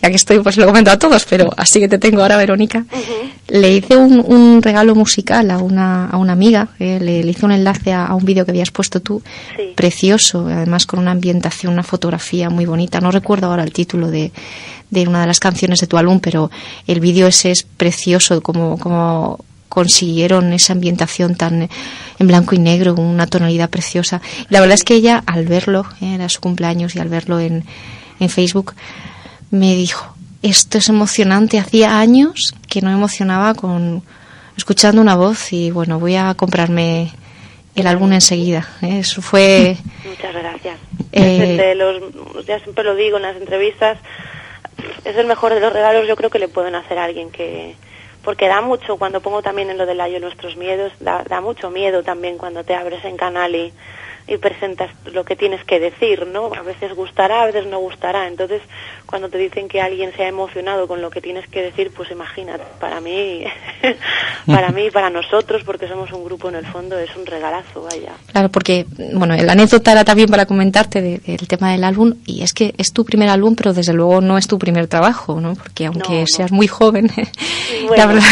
ya 0.00 0.08
que 0.08 0.16
estoy, 0.16 0.40
pues 0.40 0.56
lo 0.56 0.66
comento 0.66 0.90
a 0.90 0.98
todos, 0.98 1.26
pero 1.26 1.50
así 1.56 1.78
que 1.78 1.88
te 1.88 1.98
tengo 1.98 2.22
ahora, 2.22 2.36
Verónica. 2.36 2.84
Uh 2.90 2.96
-huh. 2.96 3.60
Le 3.60 3.72
hice 3.72 3.96
un, 3.96 4.24
un, 4.26 4.62
regalo 4.62 4.94
musical 4.94 5.50
a 5.50 5.58
una, 5.58 6.06
a 6.06 6.16
una 6.16 6.32
amiga, 6.32 6.68
eh, 6.78 6.98
le, 7.00 7.22
le, 7.22 7.30
hice 7.30 7.44
un 7.44 7.52
enlace 7.52 7.92
a, 7.92 8.06
a 8.06 8.14
un 8.14 8.24
vídeo 8.24 8.44
que 8.44 8.52
habías 8.52 8.70
puesto 8.70 9.00
tú, 9.00 9.22
sí. 9.56 9.74
precioso, 9.76 10.46
además 10.46 10.86
con 10.86 11.00
una 11.00 11.10
ambientación, 11.10 11.72
una 11.72 11.82
fotografía 11.82 12.48
muy 12.48 12.64
bonita. 12.64 13.00
No 13.00 13.10
recuerdo 13.10 13.48
ahora 13.48 13.62
el 13.62 13.72
título 13.72 14.10
de, 14.10 14.32
de 14.92 15.08
una 15.08 15.22
de 15.22 15.26
las 15.26 15.40
canciones 15.40 15.80
de 15.80 15.86
tu 15.86 15.96
álbum, 15.96 16.20
pero 16.20 16.50
el 16.86 17.00
vídeo 17.00 17.26
ese 17.26 17.50
es 17.50 17.62
precioso, 17.62 18.42
como, 18.42 18.78
como 18.78 19.42
consiguieron 19.70 20.52
esa 20.52 20.74
ambientación 20.74 21.34
tan 21.34 21.70
en 22.18 22.26
blanco 22.26 22.54
y 22.54 22.58
negro, 22.58 22.94
una 22.94 23.26
tonalidad 23.26 23.70
preciosa. 23.70 24.20
La 24.50 24.60
verdad 24.60 24.74
es 24.74 24.84
que 24.84 24.94
ella, 24.94 25.24
al 25.26 25.46
verlo, 25.46 25.86
eh, 26.02 26.14
era 26.14 26.28
su 26.28 26.40
cumpleaños 26.40 26.94
y 26.94 26.98
al 26.98 27.08
verlo 27.08 27.40
en, 27.40 27.64
en 28.20 28.28
Facebook, 28.28 28.74
me 29.50 29.74
dijo, 29.74 30.14
esto 30.42 30.76
es 30.76 30.90
emocionante, 30.90 31.58
hacía 31.58 31.98
años 31.98 32.54
que 32.68 32.82
no 32.82 32.90
me 32.90 32.96
emocionaba 32.96 33.54
con 33.54 34.02
escuchando 34.58 35.00
una 35.00 35.14
voz 35.14 35.54
y 35.54 35.70
bueno, 35.70 35.98
voy 35.98 36.16
a 36.16 36.34
comprarme 36.34 37.10
el 37.74 37.86
álbum 37.86 38.12
enseguida. 38.12 38.68
¿eh? 38.82 38.98
Eso 38.98 39.22
fue... 39.22 39.78
Muchas 40.04 40.34
gracias. 40.34 40.78
Eh, 41.12 41.56
de 41.56 41.74
los, 41.74 42.46
ya 42.46 42.58
siempre 42.60 42.84
lo 42.84 42.94
digo 42.94 43.16
en 43.16 43.22
las 43.22 43.36
entrevistas, 43.36 43.98
es 45.04 45.16
el 45.16 45.26
mejor 45.26 45.54
de 45.54 45.60
los 45.60 45.72
regalos 45.72 46.06
yo 46.06 46.16
creo 46.16 46.30
que 46.30 46.38
le 46.38 46.48
pueden 46.48 46.74
hacer 46.74 46.98
a 46.98 47.04
alguien 47.04 47.30
que 47.30 47.74
porque 48.22 48.46
da 48.46 48.60
mucho, 48.60 48.98
cuando 48.98 49.20
pongo 49.20 49.42
también 49.42 49.70
en 49.70 49.78
lo 49.78 49.84
del 49.84 50.00
ayo 50.00 50.20
nuestros 50.20 50.56
miedos, 50.56 50.92
da, 51.00 51.24
da 51.24 51.40
mucho 51.40 51.70
miedo 51.70 52.04
también 52.04 52.38
cuando 52.38 52.62
te 52.62 52.74
abres 52.74 53.04
en 53.04 53.16
canal 53.16 53.54
y 53.54 53.72
y 54.26 54.36
presentas 54.36 54.90
lo 55.12 55.24
que 55.24 55.36
tienes 55.36 55.64
que 55.64 55.80
decir, 55.80 56.26
¿no? 56.26 56.52
A 56.54 56.62
veces 56.62 56.94
gustará, 56.94 57.42
a 57.42 57.46
veces 57.46 57.66
no 57.66 57.78
gustará. 57.78 58.28
Entonces, 58.28 58.62
cuando 59.06 59.28
te 59.28 59.38
dicen 59.38 59.68
que 59.68 59.80
alguien 59.80 60.12
se 60.16 60.24
ha 60.24 60.28
emocionado 60.28 60.86
con 60.86 61.02
lo 61.02 61.10
que 61.10 61.20
tienes 61.20 61.46
que 61.48 61.62
decir, 61.62 61.90
pues 61.94 62.10
imagínate, 62.10 62.64
para 62.80 63.00
mí, 63.00 63.44
para 64.46 64.70
mí 64.70 64.90
para 64.90 65.10
nosotros, 65.10 65.62
porque 65.64 65.88
somos 65.88 66.12
un 66.12 66.24
grupo 66.24 66.48
en 66.48 66.56
el 66.56 66.66
fondo, 66.66 66.98
es 66.98 67.14
un 67.16 67.26
regalazo, 67.26 67.82
vaya. 67.82 68.12
Claro, 68.30 68.48
porque, 68.48 68.86
bueno, 69.14 69.36
la 69.36 69.52
anécdota 69.52 69.92
era 69.92 70.04
también 70.04 70.28
para 70.28 70.46
comentarte 70.46 71.00
del 71.02 71.48
tema 71.48 71.72
del 71.72 71.84
álbum, 71.84 72.14
y 72.26 72.42
es 72.42 72.52
que 72.52 72.74
es 72.78 72.92
tu 72.92 73.04
primer 73.04 73.28
álbum, 73.28 73.56
pero 73.56 73.72
desde 73.72 73.92
luego 73.92 74.20
no 74.20 74.38
es 74.38 74.46
tu 74.46 74.58
primer 74.58 74.86
trabajo, 74.86 75.40
¿no? 75.40 75.54
Porque 75.54 75.86
aunque 75.86 76.24
seas 76.26 76.52
muy 76.52 76.68
joven, 76.68 77.10
la 77.96 78.06
verdad 78.06 78.22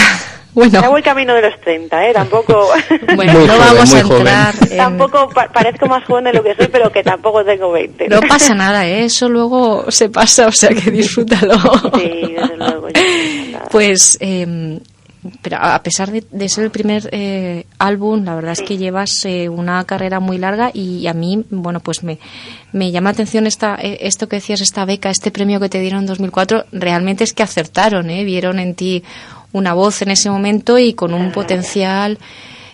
bueno. 0.54 0.80
Ya 0.82 0.88
voy 0.88 1.02
camino 1.02 1.34
de 1.34 1.42
los 1.42 1.60
30, 1.60 2.08
¿eh? 2.08 2.12
Tampoco... 2.12 2.68
Bueno, 3.16 3.46
no 3.46 3.58
vamos 3.58 3.94
a 3.94 4.00
entrar... 4.00 4.54
Tampoco 4.76 5.28
parezco 5.52 5.86
más 5.86 6.04
joven 6.04 6.24
de 6.24 6.32
lo 6.32 6.42
que 6.42 6.54
soy, 6.54 6.68
pero 6.68 6.90
que 6.90 7.02
tampoco 7.02 7.44
tengo 7.44 7.72
20. 7.72 8.08
No 8.08 8.20
pasa 8.22 8.54
nada, 8.54 8.86
¿eh? 8.86 9.04
Eso 9.04 9.28
luego 9.28 9.90
se 9.90 10.08
pasa, 10.08 10.46
o 10.46 10.52
sea 10.52 10.70
que 10.70 10.90
disfrútalo. 10.90 11.54
Sí, 11.94 12.34
desde 12.36 12.56
luego. 12.56 12.88
pues... 13.70 14.16
Eh, 14.20 14.80
pero 15.42 15.58
a 15.60 15.82
pesar 15.82 16.10
de, 16.10 16.48
ser 16.48 16.64
el 16.64 16.70
primer 16.70 17.08
eh, 17.12 17.66
álbum, 17.78 18.24
la 18.24 18.34
verdad 18.34 18.52
es 18.52 18.62
que 18.62 18.78
llevas 18.78 19.24
eh, 19.24 19.50
una 19.50 19.84
carrera 19.84 20.18
muy 20.18 20.38
larga 20.38 20.70
y 20.72 21.06
a 21.06 21.14
mí, 21.14 21.44
bueno, 21.50 21.80
pues 21.80 22.02
me, 22.02 22.18
me 22.72 22.90
llama 22.90 23.10
la 23.10 23.14
atención 23.14 23.46
esta, 23.46 23.76
eh, 23.76 23.98
esto 24.02 24.28
que 24.28 24.36
decías, 24.36 24.62
esta 24.62 24.84
beca, 24.86 25.10
este 25.10 25.30
premio 25.30 25.60
que 25.60 25.68
te 25.68 25.80
dieron 25.80 26.00
en 26.00 26.06
2004. 26.06 26.64
Realmente 26.72 27.24
es 27.24 27.34
que 27.34 27.42
acertaron, 27.42 28.08
¿eh? 28.08 28.24
Vieron 28.24 28.58
en 28.58 28.74
ti 28.74 29.04
una 29.52 29.74
voz 29.74 30.02
en 30.02 30.10
ese 30.10 30.30
momento 30.30 30.78
y 30.78 30.94
con 30.94 31.14
un 31.14 31.32
potencial 31.32 32.18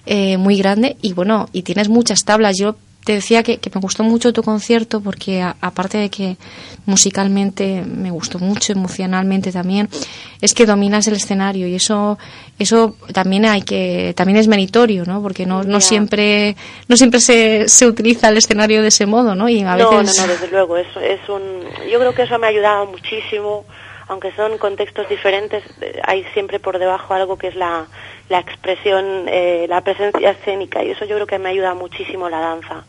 eh, 0.06 0.36
muy 0.36 0.58
grande. 0.58 0.96
Y 1.02 1.12
bueno, 1.12 1.48
y 1.52 1.62
tienes 1.62 1.88
muchas 1.88 2.24
tablas. 2.24 2.56
Yo 2.58 2.76
te 3.06 3.12
decía 3.12 3.44
que, 3.44 3.60
me 3.72 3.80
gustó 3.80 4.02
mucho 4.02 4.32
tu 4.32 4.42
concierto 4.42 5.00
porque 5.00 5.40
aparte 5.40 5.96
de 5.96 6.10
que 6.10 6.36
musicalmente 6.86 7.84
me 7.86 8.10
gustó 8.10 8.40
mucho, 8.40 8.72
emocionalmente 8.72 9.52
también, 9.52 9.88
es 10.40 10.54
que 10.54 10.66
dominas 10.66 11.06
el 11.06 11.14
escenario 11.14 11.68
y 11.68 11.76
eso 11.76 12.18
eso 12.58 12.96
también 13.12 13.44
hay 13.44 13.62
que 13.62 14.12
también 14.16 14.38
es 14.38 14.48
meritorio, 14.48 15.04
¿no? 15.04 15.22
Porque 15.22 15.46
no, 15.46 15.62
no 15.62 15.80
siempre 15.80 16.56
no 16.88 16.96
siempre 16.96 17.20
se, 17.20 17.68
se 17.68 17.86
utiliza 17.86 18.28
el 18.28 18.38
escenario 18.38 18.82
de 18.82 18.88
ese 18.88 19.06
modo, 19.06 19.36
¿no? 19.36 19.48
Y 19.48 19.62
a 19.62 19.76
veces... 19.76 20.18
no, 20.18 20.26
no, 20.26 20.32
desde 20.32 20.48
luego, 20.48 20.76
eso 20.76 20.98
es 20.98 21.20
un 21.28 21.62
yo 21.88 22.00
creo 22.00 22.12
que 22.12 22.22
eso 22.22 22.36
me 22.40 22.48
ha 22.48 22.50
ayudado 22.50 22.86
muchísimo 22.86 23.64
aunque 24.08 24.32
son 24.32 24.58
contextos 24.58 25.08
diferentes, 25.08 25.64
eh, 25.80 26.00
hay 26.04 26.24
siempre 26.32 26.58
por 26.58 26.78
debajo 26.78 27.14
algo 27.14 27.36
que 27.36 27.48
es 27.48 27.56
la, 27.56 27.86
la 28.28 28.38
expresión, 28.38 29.26
eh, 29.28 29.66
la 29.68 29.80
presencia 29.80 30.30
escénica, 30.30 30.82
y 30.82 30.90
eso 30.90 31.04
yo 31.04 31.16
creo 31.16 31.26
que 31.26 31.38
me 31.38 31.48
ayuda 31.48 31.74
muchísimo 31.74 32.28
la 32.28 32.40
danza. 32.40 32.84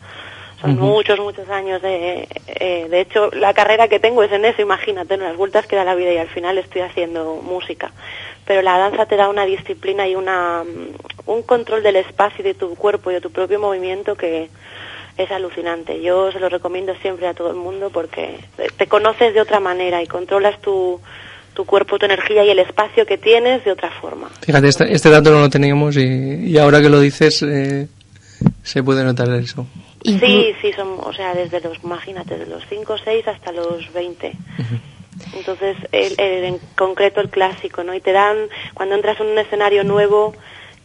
Son 0.61 0.75
muchos, 0.75 1.19
muchos 1.19 1.47
años 1.49 1.83
de... 1.83 2.27
Eh, 2.47 2.87
de 2.89 3.01
hecho, 3.01 3.29
la 3.31 3.53
carrera 3.53 3.87
que 3.87 3.99
tengo 3.99 4.23
es 4.23 4.31
en 4.31 4.43
eso, 4.43 4.59
imagínate, 4.59 5.13
en 5.13 5.19
las 5.19 5.37
vueltas 5.37 5.67
que 5.67 5.75
da 5.75 5.83
la 5.83 5.93
vida 5.93 6.11
y 6.11 6.17
al 6.17 6.29
final 6.29 6.57
estoy 6.57 6.81
haciendo 6.81 7.35
música. 7.43 7.91
Pero 8.43 8.63
la 8.63 8.79
danza 8.79 9.05
te 9.05 9.17
da 9.17 9.29
una 9.29 9.45
disciplina 9.45 10.07
y 10.07 10.15
una, 10.15 10.63
mm, 10.63 11.29
un 11.29 11.43
control 11.43 11.83
del 11.83 11.97
espacio 11.97 12.39
y 12.39 12.43
de 12.43 12.53
tu 12.55 12.73
cuerpo 12.73 13.11
y 13.11 13.13
de 13.13 13.21
tu 13.21 13.29
propio 13.29 13.59
movimiento 13.59 14.15
que, 14.15 14.49
es 15.17 15.31
alucinante. 15.31 16.01
Yo 16.01 16.31
se 16.31 16.39
lo 16.39 16.49
recomiendo 16.49 16.95
siempre 17.01 17.27
a 17.27 17.33
todo 17.33 17.49
el 17.49 17.55
mundo 17.55 17.89
porque 17.91 18.39
te 18.77 18.87
conoces 18.87 19.33
de 19.33 19.41
otra 19.41 19.59
manera 19.59 20.01
y 20.01 20.07
controlas 20.07 20.61
tu, 20.61 20.99
tu 21.53 21.65
cuerpo, 21.65 21.97
tu 21.97 22.05
energía 22.05 22.45
y 22.45 22.51
el 22.51 22.59
espacio 22.59 23.05
que 23.05 23.17
tienes 23.17 23.65
de 23.65 23.71
otra 23.71 23.89
forma. 23.89 24.29
Fíjate, 24.41 24.67
este, 24.67 24.93
este 24.93 25.09
dato 25.09 25.31
no 25.31 25.39
lo 25.39 25.49
teníamos 25.49 25.97
y, 25.97 26.55
ahora 26.57 26.81
que 26.81 26.89
lo 26.89 26.99
dices 26.99 27.41
eh, 27.41 27.87
se 28.63 28.83
puede 28.83 29.03
notar 29.03 29.27
eso. 29.31 29.65
Sí, 30.03 30.53
sí, 30.61 30.71
son, 30.73 30.99
o 30.99 31.11
sea, 31.11 31.33
desde 31.33 31.59
los, 31.59 31.83
imagínate, 31.83 32.37
desde 32.37 32.51
los 32.51 32.63
5 32.69 32.93
o 32.93 32.97
6 32.97 33.27
hasta 33.27 33.51
los 33.51 33.91
20. 33.91 34.31
Entonces, 35.35 35.77
el, 35.91 36.19
en 36.19 36.59
concreto 36.75 37.21
el 37.21 37.29
clásico, 37.29 37.83
¿no? 37.83 37.93
Y 37.93 38.01
te 38.01 38.11
dan, 38.11 38.37
cuando 38.73 38.95
entras 38.95 39.19
en 39.19 39.27
un 39.27 39.37
escenario 39.39 39.83
nuevo, 39.83 40.35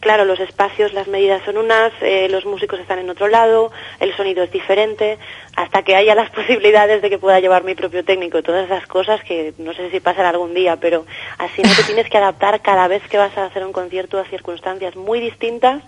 Claro, 0.03 0.25
los 0.25 0.41
espacios, 0.41 0.91
las 0.91 1.07
medidas 1.07 1.41
son 1.45 1.55
unas, 1.55 1.93
eh, 2.01 2.27
los 2.29 2.45
músicos 2.45 2.77
están 2.77 2.99
en 2.99 3.09
otro 3.09 3.29
lado, 3.29 3.71
el 4.01 4.13
sonido 4.17 4.43
es 4.43 4.51
diferente, 4.51 5.17
hasta 5.55 5.83
que 5.83 5.95
haya 5.95 6.13
las 6.13 6.29
posibilidades 6.35 7.01
de 7.01 7.09
que 7.09 7.17
pueda 7.17 7.39
llevar 7.39 7.63
mi 7.63 7.73
propio 7.73 8.03
técnico, 8.03 8.43
todas 8.43 8.65
esas 8.65 8.85
cosas 8.85 9.23
que 9.23 9.53
no 9.59 9.73
sé 9.73 9.89
si 9.91 10.01
pasan 10.01 10.25
algún 10.25 10.53
día, 10.53 10.75
pero 10.75 11.05
así 11.37 11.61
no 11.61 11.69
te 11.73 11.83
tienes 11.87 12.09
que 12.09 12.17
adaptar 12.17 12.61
cada 12.61 12.89
vez 12.89 13.01
que 13.07 13.17
vas 13.17 13.37
a 13.37 13.45
hacer 13.45 13.65
un 13.65 13.71
concierto 13.71 14.19
a 14.19 14.25
circunstancias 14.25 14.97
muy 14.97 15.21
distintas, 15.21 15.81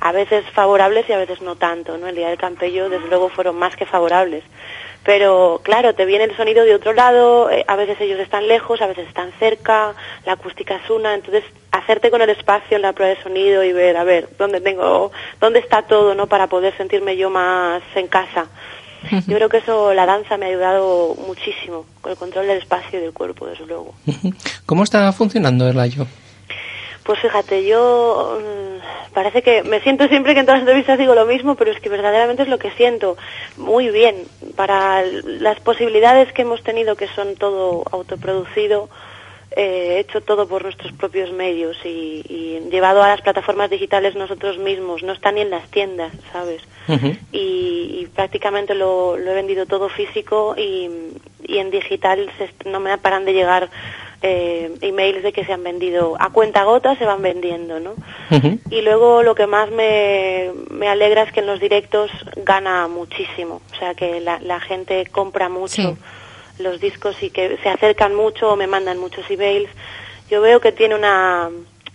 a 0.00 0.12
veces 0.12 0.44
favorables 0.50 1.08
y 1.08 1.14
a 1.14 1.18
veces 1.18 1.40
no 1.40 1.56
tanto, 1.56 1.96
¿no? 1.96 2.08
El 2.08 2.16
día 2.16 2.28
del 2.28 2.36
Campello, 2.36 2.90
desde 2.90 3.08
luego, 3.08 3.30
fueron 3.30 3.56
más 3.56 3.74
que 3.74 3.86
favorables 3.86 4.44
pero 5.04 5.60
claro, 5.64 5.96
te 5.96 6.04
viene 6.04 6.22
el 6.22 6.36
sonido 6.36 6.64
de 6.64 6.76
otro 6.76 6.92
lado, 6.92 7.50
eh, 7.50 7.64
a 7.66 7.74
veces 7.74 8.00
ellos 8.00 8.20
están 8.20 8.46
lejos, 8.46 8.80
a 8.80 8.86
veces 8.86 9.08
están 9.08 9.32
cerca, 9.32 9.94
la 10.24 10.34
acústica 10.34 10.76
es 10.76 10.88
una, 10.90 11.14
entonces 11.14 11.42
hacerte 11.82 12.10
con 12.10 12.22
el 12.22 12.30
espacio 12.30 12.76
en 12.76 12.82
la 12.82 12.92
prueba 12.92 13.14
de 13.14 13.22
sonido 13.22 13.62
y 13.64 13.72
ver, 13.72 13.96
a 13.96 14.04
ver, 14.04 14.28
dónde 14.38 14.60
tengo, 14.60 15.12
dónde 15.40 15.58
está 15.58 15.82
todo, 15.82 16.14
¿no? 16.14 16.26
Para 16.26 16.46
poder 16.46 16.76
sentirme 16.76 17.16
yo 17.16 17.30
más 17.30 17.82
en 17.94 18.08
casa. 18.08 18.46
Yo 19.26 19.36
creo 19.36 19.48
que 19.48 19.56
eso, 19.56 19.92
la 19.94 20.06
danza 20.06 20.36
me 20.36 20.46
ha 20.46 20.48
ayudado 20.48 21.16
muchísimo, 21.26 21.84
con 22.00 22.12
el 22.12 22.18
control 22.18 22.46
del 22.46 22.58
espacio 22.58 23.00
y 23.00 23.02
del 23.02 23.12
cuerpo, 23.12 23.46
desde 23.46 23.66
luego. 23.66 23.94
¿Cómo 24.64 24.84
está 24.84 25.10
funcionando 25.12 25.68
el 25.68 25.80
ayo? 25.80 26.06
Pues 27.02 27.18
fíjate, 27.18 27.66
yo 27.66 28.38
mm, 28.40 29.12
parece 29.12 29.42
que 29.42 29.64
me 29.64 29.80
siento 29.80 30.06
siempre 30.06 30.34
que 30.34 30.40
en 30.40 30.46
todas 30.46 30.60
las 30.60 30.68
entrevistas 30.68 30.98
digo 30.98 31.16
lo 31.16 31.26
mismo, 31.26 31.56
pero 31.56 31.72
es 31.72 31.80
que 31.80 31.88
verdaderamente 31.88 32.44
es 32.44 32.48
lo 32.48 32.58
que 32.58 32.70
siento. 32.70 33.16
Muy 33.56 33.88
bien, 33.90 34.14
para 34.54 35.02
las 35.02 35.58
posibilidades 35.58 36.32
que 36.32 36.42
hemos 36.42 36.62
tenido, 36.62 36.94
que 36.94 37.08
son 37.08 37.34
todo 37.34 37.82
autoproducido, 37.90 38.88
eh, 39.56 39.98
hecho 39.98 40.20
todo 40.20 40.46
por 40.46 40.62
nuestros 40.62 40.92
propios 40.92 41.32
medios 41.32 41.76
y, 41.84 42.60
llevado 42.70 43.02
a 43.02 43.08
las 43.08 43.20
plataformas 43.20 43.68
digitales 43.68 44.14
nosotros 44.14 44.56
mismos, 44.58 45.02
no 45.02 45.12
está 45.12 45.30
ni 45.30 45.42
en 45.42 45.50
las 45.50 45.68
tiendas, 45.70 46.12
¿sabes? 46.32 46.62
y, 47.32 48.08
prácticamente 48.14 48.74
lo, 48.74 49.16
he 49.16 49.34
vendido 49.34 49.66
todo 49.66 49.88
físico 49.88 50.54
y, 50.56 50.88
en 51.48 51.70
digital 51.70 52.30
no 52.64 52.80
me 52.80 52.96
paran 52.98 53.24
de 53.24 53.34
llegar 53.34 53.68
eh, 54.22 54.72
emails 54.80 55.22
de 55.22 55.32
que 55.32 55.44
se 55.44 55.52
han 55.52 55.62
vendido. 55.62 56.16
A 56.18 56.30
cuenta 56.30 56.64
gota, 56.64 56.96
se 56.96 57.04
van 57.04 57.20
vendiendo, 57.20 57.78
¿no? 57.78 57.94
Y 58.70 58.80
luego 58.80 59.22
lo 59.22 59.34
que 59.34 59.46
más 59.46 59.70
me, 59.70 60.50
me, 60.70 60.88
alegra 60.88 61.24
es 61.24 61.32
que 61.32 61.40
en 61.40 61.46
los 61.46 61.60
directos 61.60 62.10
gana 62.36 62.88
muchísimo, 62.88 63.60
o 63.72 63.76
sea 63.76 63.94
que 63.94 64.20
la, 64.20 64.40
la 64.40 64.60
gente 64.60 65.06
compra 65.06 65.48
mucho 65.48 65.96
los 66.58 66.80
discos 66.80 67.20
y 67.22 67.30
que 67.30 67.58
se 67.62 67.68
acercan 67.68 68.14
mucho 68.14 68.50
o 68.50 68.56
me 68.56 68.66
mandan 68.66 68.98
muchos 68.98 69.30
emails. 69.30 69.70
Yo 70.30 70.40
veo 70.40 70.60
que 70.60 70.72
tiene 70.72 70.94
una, 70.94 71.50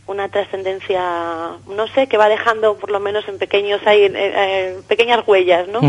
una 0.07 0.29
trascendencia, 0.29 1.01
no 1.67 1.87
sé, 1.93 2.07
que 2.07 2.17
va 2.17 2.29
dejando 2.29 2.77
por 2.77 2.91
lo 2.91 2.99
menos 2.99 3.27
en 3.27 3.37
pequeños, 3.37 3.81
hay, 3.85 4.11
eh, 4.13 4.77
pequeñas 4.87 5.27
huellas, 5.27 5.67
¿no? 5.67 5.81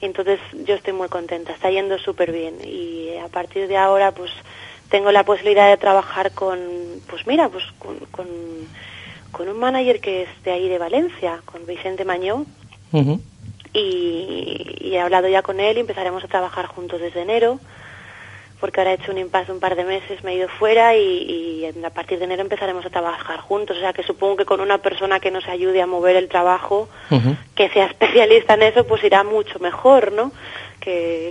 entonces 0.00 0.38
yo 0.66 0.74
estoy 0.74 0.92
muy 0.92 1.08
contenta, 1.08 1.52
está 1.52 1.70
yendo 1.70 1.98
súper 1.98 2.30
bien 2.30 2.56
y 2.62 3.16
a 3.16 3.28
partir 3.28 3.66
de 3.66 3.76
ahora 3.76 4.12
pues 4.12 4.30
tengo 4.90 5.10
la 5.10 5.24
posibilidad 5.24 5.70
de 5.70 5.76
trabajar 5.78 6.32
con, 6.32 6.58
pues 7.08 7.26
mira, 7.26 7.48
pues 7.48 7.64
con, 7.78 7.96
con, 9.32 9.48
un 9.48 9.58
manager 9.58 10.00
que 10.00 10.22
es 10.22 10.28
de 10.44 10.52
ahí 10.52 10.68
de 10.68 10.78
Valencia, 10.78 11.40
con 11.44 11.66
Vicente 11.66 12.04
Mañó. 12.04 12.46
y, 13.72 14.72
he 14.80 15.00
hablado 15.00 15.28
ya 15.28 15.42
con 15.42 15.60
él 15.60 15.76
y 15.76 15.80
empezaremos 15.80 16.24
a 16.24 16.28
trabajar 16.28 16.66
juntos 16.66 17.00
desde 17.00 17.20
enero, 17.20 17.58
porque 18.60 18.80
ahora 18.80 18.92
he 18.92 18.94
hecho 18.94 19.12
un 19.12 19.18
impasse 19.18 19.52
un 19.52 19.60
par 19.60 19.76
de 19.76 19.84
meses, 19.84 20.22
me 20.24 20.32
he 20.32 20.36
ido 20.36 20.48
fuera 20.48 20.96
y, 20.96 21.02
y, 21.02 21.84
a 21.84 21.90
partir 21.90 22.18
de 22.18 22.24
enero 22.24 22.42
empezaremos 22.42 22.84
a 22.86 22.90
trabajar 22.90 23.40
juntos. 23.40 23.76
O 23.76 23.80
sea 23.80 23.92
que 23.92 24.02
supongo 24.02 24.36
que 24.36 24.44
con 24.44 24.60
una 24.60 24.78
persona 24.78 25.20
que 25.20 25.30
nos 25.30 25.46
ayude 25.46 25.82
a 25.82 25.86
mover 25.86 26.16
el 26.16 26.28
trabajo, 26.28 26.88
que 27.54 27.68
sea 27.70 27.86
especialista 27.86 28.54
en 28.54 28.62
eso, 28.62 28.86
pues 28.86 29.04
irá 29.04 29.24
mucho 29.24 29.58
mejor, 29.58 30.12
¿no? 30.12 30.32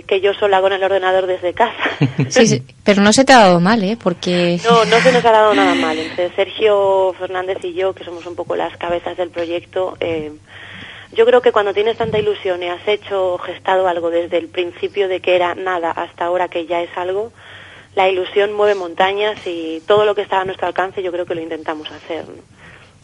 que, 0.06 0.20
yo 0.22 0.34
sola 0.34 0.60
con 0.60 0.72
el 0.72 0.82
ordenador 0.82 1.26
desde 1.26 1.54
casa. 1.54 1.72
Sí, 2.28 2.62
pero 2.84 3.02
no 3.02 3.12
se 3.12 3.24
te 3.24 3.32
ha 3.32 3.38
dado 3.38 3.60
mal, 3.60 3.82
¿eh? 3.84 3.96
Porque... 4.02 4.60
No, 4.64 4.84
no 4.84 4.98
se 5.00 5.12
nos 5.12 5.24
ha 5.24 5.30
dado 5.30 5.54
nada 5.54 5.74
mal. 5.74 5.98
Entre 5.98 6.30
Sergio 6.34 7.14
Fernández 7.18 7.58
y 7.62 7.72
yo, 7.72 7.94
que 7.94 8.04
somos 8.04 8.26
un 8.26 8.34
poco 8.34 8.56
las 8.56 8.76
cabezas 8.76 9.16
del 9.16 9.30
proyecto, 9.30 9.96
eh, 10.00 10.32
yo 11.16 11.24
creo 11.24 11.40
que 11.40 11.50
cuando 11.50 11.72
tienes 11.72 11.96
tanta 11.96 12.18
ilusión 12.18 12.62
y 12.62 12.68
has 12.68 12.86
hecho, 12.86 13.38
gestado 13.38 13.88
algo 13.88 14.10
desde 14.10 14.36
el 14.36 14.48
principio 14.48 15.08
de 15.08 15.20
que 15.20 15.34
era 15.34 15.54
nada 15.54 15.90
hasta 15.90 16.26
ahora 16.26 16.48
que 16.48 16.66
ya 16.66 16.82
es 16.82 16.90
algo, 16.96 17.32
la 17.94 18.08
ilusión 18.08 18.52
mueve 18.52 18.74
montañas 18.74 19.38
y 19.46 19.80
todo 19.86 20.04
lo 20.04 20.14
que 20.14 20.20
está 20.20 20.42
a 20.42 20.44
nuestro 20.44 20.66
alcance 20.66 21.02
yo 21.02 21.10
creo 21.10 21.24
que 21.24 21.34
lo 21.34 21.40
intentamos 21.40 21.90
hacer. 21.90 22.26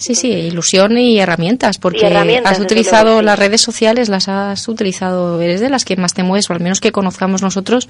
Sí, 0.02 0.16
sí, 0.16 0.32
ilusión 0.32 0.98
y 0.98 1.20
herramientas, 1.20 1.78
porque 1.78 2.06
has 2.44 2.58
utilizado 2.58 3.22
las 3.22 3.38
redes 3.38 3.60
sociales, 3.60 4.08
las 4.08 4.28
has 4.28 4.66
utilizado, 4.66 5.40
eres 5.40 5.60
de 5.60 5.70
las 5.70 5.84
que 5.84 5.94
más 5.94 6.12
te 6.12 6.24
mueves, 6.24 6.50
o 6.50 6.54
al 6.54 6.58
menos 6.58 6.80
que 6.80 6.90
conozcamos 6.90 7.40
nosotros, 7.40 7.88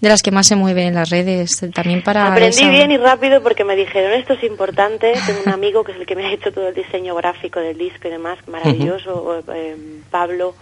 de 0.00 0.08
las 0.08 0.22
que 0.22 0.32
más 0.32 0.48
se 0.48 0.56
mueven 0.56 0.88
en 0.88 0.94
las 0.94 1.10
redes, 1.10 1.64
también 1.72 2.02
para... 2.02 2.26
Aprendí 2.26 2.68
bien 2.68 2.90
y 2.90 2.96
rápido 2.96 3.40
porque 3.44 3.62
me 3.62 3.76
dijeron, 3.76 4.12
esto 4.12 4.32
es 4.32 4.42
importante, 4.42 5.12
tengo 5.24 5.42
un 5.46 5.52
amigo 5.52 5.84
que 5.84 5.92
es 5.92 5.98
el 5.98 6.06
que 6.06 6.16
me 6.16 6.26
ha 6.26 6.32
hecho 6.32 6.50
todo 6.50 6.66
el 6.66 6.74
diseño 6.74 7.14
gráfico 7.14 7.60
del 7.60 7.78
disco 7.78 8.08
y 8.08 8.10
demás, 8.10 8.40
maravilloso, 8.48 9.44
eh, 9.54 9.76
Pablo, 10.10 10.56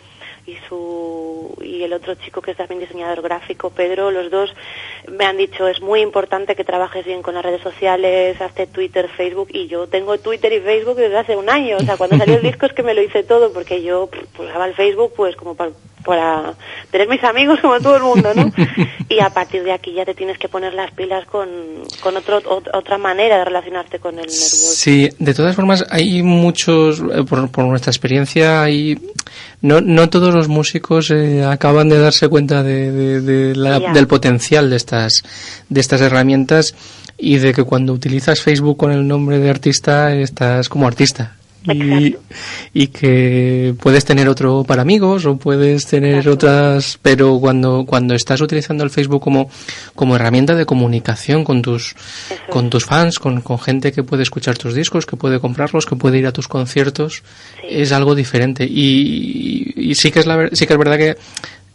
y 0.47 0.57
su 0.69 1.57
y 1.63 1.83
el 1.83 1.93
otro 1.93 2.15
chico 2.17 2.43
que 2.43 2.51
es 2.51 2.57
también 2.57 2.81
diseñador 2.81 3.23
gráfico, 3.23 3.71
Pedro, 3.71 4.11
los 4.11 4.31
dos 4.31 4.53
me 5.11 5.25
han 5.25 5.37
dicho 5.37 5.69
es 5.69 5.81
muy 5.81 6.01
importante 6.01 6.55
que 6.55 6.65
trabajes 6.65 7.05
bien 7.05 7.23
con 7.23 7.35
las 7.35 7.45
redes 7.45 7.63
sociales, 7.63 8.41
hazte 8.41 8.67
Twitter, 8.67 9.09
Facebook 9.09 9.49
y 9.53 9.67
yo 9.67 9.87
tengo 9.87 10.19
Twitter 10.19 10.53
y 10.53 10.61
Facebook 10.61 10.97
desde 10.97 11.19
hace 11.19 11.37
un 11.37 11.51
año, 11.51 11.77
o 11.77 11.81
sea, 11.81 11.97
cuando 11.97 12.17
salió 12.17 12.37
el 12.37 12.43
disco 12.43 12.67
es 12.67 12.73
que 12.73 12.83
me 12.83 12.95
lo 12.95 13.03
hice 13.03 13.23
todo 13.23 13.53
porque 13.53 13.83
yo 13.83 14.09
pues 14.09 14.49
usaba 14.49 14.67
el 14.67 14.75
Facebook 14.75 15.13
pues 15.17 15.37
como 15.37 15.55
para 15.55 15.73
para 16.05 16.55
tener 16.91 17.09
mis 17.09 17.23
amigos 17.25 17.61
como 17.61 17.81
todo 17.81 17.97
el 17.97 18.03
mundo, 18.03 18.33
¿no? 18.35 18.51
Y 19.09 19.21
a 19.21 19.31
partir 19.31 19.63
de 19.65 19.73
aquí 19.73 19.93
ya 19.93 20.05
te 20.05 20.15
tienes 20.15 20.39
que 20.39 20.49
poner 20.49 20.73
las 20.73 20.93
pilas 20.93 21.25
con, 21.27 21.49
con 22.01 22.17
otro, 22.17 22.41
otra 22.73 22.99
manera 22.99 23.39
de 23.39 23.45
relacionarte 23.45 23.99
con 23.99 24.15
el 24.15 24.27
network. 24.27 24.37
Sí, 24.37 25.09
de 25.19 25.35
todas 25.35 25.57
formas 25.57 25.85
hay 25.91 26.23
muchos, 26.23 27.01
eh, 27.01 27.25
por, 27.29 27.51
por 27.51 27.65
nuestra 27.65 27.91
experiencia, 27.91 28.63
hay, 28.63 28.99
no, 29.63 29.81
no 29.81 30.09
todos 30.09 30.33
los 30.33 30.49
músicos 30.49 31.11
eh, 31.11 31.45
acaban 31.45 31.89
de 31.89 31.99
darse 31.99 32.29
cuenta 32.29 32.63
de, 32.63 33.21
de, 33.21 33.57
la, 33.57 33.81
del 33.81 34.07
potencial 34.07 34.71
de 34.71 34.77
estas, 35.07 35.23
de 35.69 35.81
estas 35.81 36.01
herramientas 36.01 36.75
y 37.19 37.39
de 37.39 37.53
que 37.53 37.65
cuando 37.65 37.93
utilizas 37.93 38.41
Facebook 38.41 38.77
con 38.77 38.93
el 38.93 39.07
nombre 39.07 39.39
de 39.39 39.51
artista 39.51 40.15
estás 40.15 40.69
como 40.69 40.87
artista. 40.87 41.37
Y, 41.71 42.17
y, 42.73 42.87
que 42.87 43.75
puedes 43.79 44.07
tener 44.07 44.31
otro 44.31 44.65
para 44.65 44.81
amigos 44.81 45.27
o 45.27 45.37
puedes 45.37 45.85
tener 45.85 46.27
otras 46.27 46.99
pero 47.03 47.39
cuando 47.39 47.85
cuando 47.85 48.15
estás 48.15 48.41
utilizando 48.41 48.83
el 48.83 48.89
Facebook 48.89 49.21
como 49.21 49.51
como 49.95 50.17
herramienta 50.17 50.55
de 50.55 50.65
comunicación 50.65 51.45
con 51.45 51.61
tus 51.61 51.95
con 52.49 52.71
tus 52.71 52.87
fans 52.87 53.19
con, 53.19 53.43
con, 53.43 53.59
gente 53.59 53.93
que 53.93 54.03
puede 54.03 54.23
escuchar 54.23 54.57
tus 54.57 54.73
discos 54.73 55.05
que 55.05 55.19
puede 55.19 55.39
comprarlos 55.39 55.85
que 55.85 55.97
puede 55.97 56.17
ir 56.17 56.27
a 56.27 56.33
tus 56.33 56.49
conciertos 56.49 57.23
es 57.69 57.93
algo 57.93 58.15
diferente. 58.15 58.65
Y, 58.65 59.75
y, 59.77 59.95
sí 59.97 60.11
que 60.11 60.21
es 60.21 60.27
la 60.27 60.49
sí 60.53 60.67
que 60.67 60.73
es 60.73 60.79
verdad 60.79 60.97
que 60.97 61.17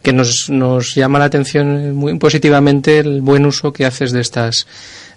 que 0.06 0.12
nos, 0.12 0.48
nos 0.50 0.94
llama 0.94 1.18
la 1.18 1.24
atención 1.24 1.92
muy 1.96 2.16
positivamente 2.16 3.00
el 3.00 3.22
buen 3.22 3.44
uso 3.44 3.72
que 3.72 3.84
haces 3.84 4.12
de 4.12 4.20
estas 4.20 4.68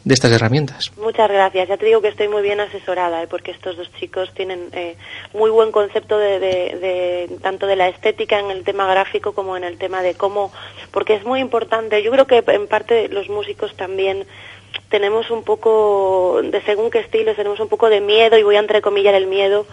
de 0.04 0.16
estas 0.16 0.32
herramientas. 0.32 0.92
Muchas 0.98 1.30
gracias. 1.30 1.70
Ya 1.70 1.78
te 1.78 1.86
digo 1.86 2.02
que 2.02 2.08
estoy 2.08 2.28
muy 2.28 2.42
bien 2.42 2.60
asesorada, 2.60 3.22
¿eh? 3.22 3.28
porque 3.30 3.52
estos 3.52 3.78
dos 3.78 3.92
chicos 4.00 4.34
tienen 4.34 4.62
eh, 4.72 4.96
muy 5.36 5.52
buen 5.52 5.72
concepto 5.72 6.18
de, 6.18 6.40
de, 6.40 7.38
tanto 7.44 7.68
de 7.68 7.76
la 7.76 7.88
estética 7.88 8.40
en 8.40 8.50
el 8.50 8.64
tema 8.64 8.88
gráfico 8.88 9.34
como 9.34 9.56
en 9.58 9.64
el 9.64 9.78
tema 9.78 10.02
de 10.02 10.16
cómo, 10.16 10.52
porque 10.90 11.14
es 11.14 11.24
muy 11.24 11.40
importante. 11.40 12.02
Yo 12.02 12.10
creo 12.10 12.26
que 12.26 12.44
en 12.48 12.68
parte 12.68 13.10
los 13.10 13.30
músicos 13.30 13.76
también 13.76 14.26
tenemos 14.90 15.30
un 15.30 15.44
poco, 15.44 16.42
de 16.44 16.64
según 16.64 16.90
qué 16.90 17.00
estilo, 17.00 17.36
tenemos 17.36 17.60
un 17.60 17.70
poco 17.70 17.90
de 17.90 18.02
miedo, 18.02 18.40
y 18.40 18.44
voy 18.44 18.56
a 18.56 18.60
entrecomillar 18.60 19.14
el 19.14 19.28
miedo, 19.28 19.68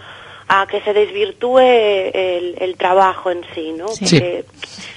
a 0.48 0.66
que 0.66 0.80
se 0.82 0.92
desvirtúe 0.92 1.58
el, 1.58 2.74
trabajo 2.78 3.30
en 3.30 3.44
sí, 3.54 3.72
¿no? 3.72 3.86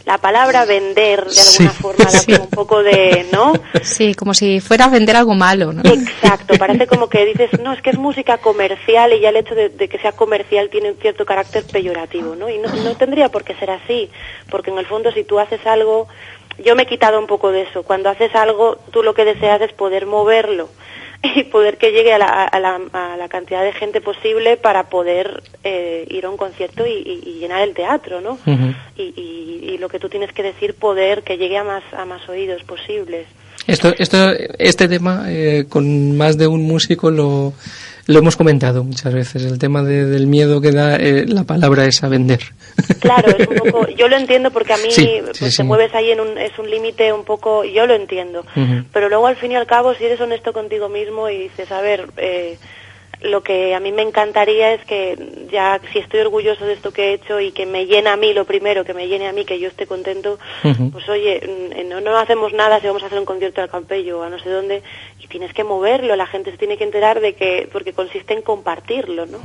la 0.06 0.18
palabra 0.18 0.66
vender 0.66 1.26
de 1.26 1.42
alguna 1.42 1.70
forma 1.72 2.06
da 2.06 2.24
como 2.26 2.44
un 2.44 2.50
poco 2.50 2.84
de, 2.84 3.28
¿no? 3.32 3.54
Sí, 3.84 4.16
como 4.16 4.34
si 4.34 4.60
fuera 4.60 4.86
a 4.86 4.90
vender 4.90 5.16
algo 5.16 5.36
malo, 5.36 5.72
¿no? 5.72 5.82
Exacto, 5.84 6.58
parece 6.58 6.88
como 6.88 7.10
que 7.10 7.26
dices, 7.26 7.60
no, 7.60 7.74
es 7.74 7.82
que 7.82 7.92
es 7.92 7.98
música 7.98 8.38
comercial 8.38 9.14
y 9.14 9.20
ya 9.20 9.30
el 9.30 9.38
hecho 9.38 9.56
de, 9.56 9.70
que 9.70 10.00
sea 10.00 10.12
comercial 10.12 10.70
tiene 10.70 10.92
un 10.92 10.98
cierto 10.98 11.26
carácter 11.26 11.64
peyorativo, 11.64 12.36
¿no? 12.36 12.50
Y 12.50 12.58
no, 12.58 12.74
no 12.74 12.96
tendría 12.96 13.30
por 13.30 13.44
qué 13.44 13.56
ser 13.56 13.72
así, 13.72 14.10
porque 14.50 14.72
en 14.72 14.78
el 14.78 14.86
fondo 14.86 15.12
si 15.12 15.24
tú 15.24 15.40
haces 15.40 15.66
algo, 15.66 16.08
yo 16.64 16.76
me 16.76 16.84
he 16.84 16.88
quitado 16.88 17.20
un 17.20 17.28
poco 17.28 17.52
de 17.52 17.64
eso, 17.64 17.84
cuando 17.84 18.10
haces 18.10 18.34
algo 18.36 18.78
tú 18.92 19.04
lo 19.04 19.14
que 19.14 19.26
deseas 19.26 19.62
es 19.62 19.74
poder 19.74 20.06
moverlo 20.06 20.70
y 21.36 21.44
poder 21.44 21.78
que 21.78 21.92
llegue 21.92 22.14
a 22.14 22.18
la, 22.18 22.46
a 22.46 22.60
la, 22.60 22.80
a 22.94 23.18
la 23.18 23.28
cantidad 23.28 23.64
de 23.64 23.74
gente 23.74 24.02
posible 24.02 24.58
para 24.58 24.90
poder 24.90 25.44
eh, 25.64 26.08
ir 26.10 26.26
a 26.26 26.30
un 26.30 26.38
concierto 26.38 26.86
y, 26.86 26.92
y, 26.92 27.40
llenar 27.40 27.62
el 27.62 27.74
teatro, 27.74 28.22
¿no? 28.22 28.38
y, 28.96 29.04
y, 29.04 29.74
y, 29.74 29.78
lo 29.78 29.90
que 29.90 30.00
tú 30.00 30.10
tienes 30.10 30.32
que 30.34 30.44
decir, 30.44 30.76
poder 30.76 31.24
que 31.24 31.38
llegue 31.38 31.58
a 31.58 31.64
más, 31.64 31.84
a 31.94 32.06
más 32.06 32.28
oídos 32.30 32.64
posibles. 32.64 33.28
Esto, 33.68 33.94
esto, 33.98 34.18
este 34.58 34.88
tema, 34.88 35.26
eh, 35.28 35.66
con 35.68 36.18
más 36.18 36.38
de 36.38 36.48
un 36.48 36.64
músico 36.64 37.12
lo, 37.12 37.54
lo 38.10 38.18
hemos 38.18 38.36
comentado 38.36 38.84
muchas 38.84 39.14
veces, 39.14 39.46
el 39.46 39.60
tema 39.60 39.84
de, 39.84 40.04
del 40.06 40.26
miedo 40.26 40.62
que 40.62 40.72
da 40.72 40.96
eh, 40.96 41.26
la 41.28 41.44
palabra 41.44 41.86
es 41.86 42.04
a 42.04 42.10
vender. 42.10 42.40
Claro, 43.00 43.30
es 43.38 43.48
un 43.48 43.56
poco, 43.72 43.88
yo 43.90 44.08
lo 44.08 44.18
entiendo 44.18 44.50
porque 44.50 44.74
a 44.74 44.78
mí 44.78 44.90
pues, 45.40 45.56
te 45.56 45.64
mueves 45.64 45.94
ahí 45.94 46.10
en 46.10 46.20
un, 46.20 46.36
es 46.40 46.58
un 46.58 46.68
límite 46.72 47.14
un 47.14 47.24
poco, 47.24 47.64
yo 47.64 47.86
lo 47.86 47.94
entiendo, 47.94 48.44
pero 48.92 49.10
luego 49.10 49.28
al 49.28 49.36
fin 49.36 49.52
y 49.52 49.58
al 49.58 49.68
cabo 49.68 49.94
si 49.94 50.06
eres 50.06 50.20
honesto 50.20 50.54
contigo 50.54 50.90
mismo 50.90 51.30
y 51.30 51.38
dices, 51.38 51.72
a 51.72 51.82
ver, 51.82 52.08
eh, 52.18 52.58
lo 53.22 53.44
que 53.44 53.76
a 53.76 53.80
mí 53.80 53.92
me 53.92 54.02
encantaría 54.02 54.74
es 54.74 54.84
que 54.86 55.48
ya 55.52 55.80
si 55.92 56.00
estoy 56.00 56.22
orgulloso 56.22 56.66
de 56.66 56.74
esto 56.74 56.92
que 56.92 57.10
he 57.10 57.14
hecho 57.14 57.40
y 57.40 57.52
que 57.52 57.68
me 57.68 57.86
llena 57.86 58.14
a 58.14 58.18
mí 58.18 58.34
lo 58.34 58.46
primero, 58.46 58.86
que 58.86 58.96
me 58.96 59.08
llene 59.08 59.28
a 59.28 59.34
mí, 59.34 59.46
que 59.46 59.60
yo 59.60 59.68
esté 59.68 59.86
contento, 59.86 60.40
pues 60.92 61.08
oye, 61.10 61.42
no, 61.86 62.02
no 62.02 62.18
hacemos 62.18 62.54
nada 62.54 62.80
si 62.80 62.88
vamos 62.88 63.04
a 63.04 63.08
hacer 63.08 63.20
un 63.20 63.26
concierto 63.26 63.62
al 63.62 63.70
Campello 63.70 64.20
o 64.20 64.24
a 64.24 64.30
no 64.30 64.40
sé 64.40 64.50
dónde 64.50 64.82
tienes 65.30 65.54
que 65.54 65.64
moverlo, 65.64 66.16
la 66.16 66.28
gente 66.28 66.52
se 66.52 66.58
tiene 66.58 66.78
que 66.78 66.84
enterar 66.84 67.22
de 67.22 67.34
que, 67.34 67.70
porque 67.72 67.94
consiste 67.94 68.34
en 68.34 68.42
compartirlo, 68.42 69.26
¿no? 69.26 69.40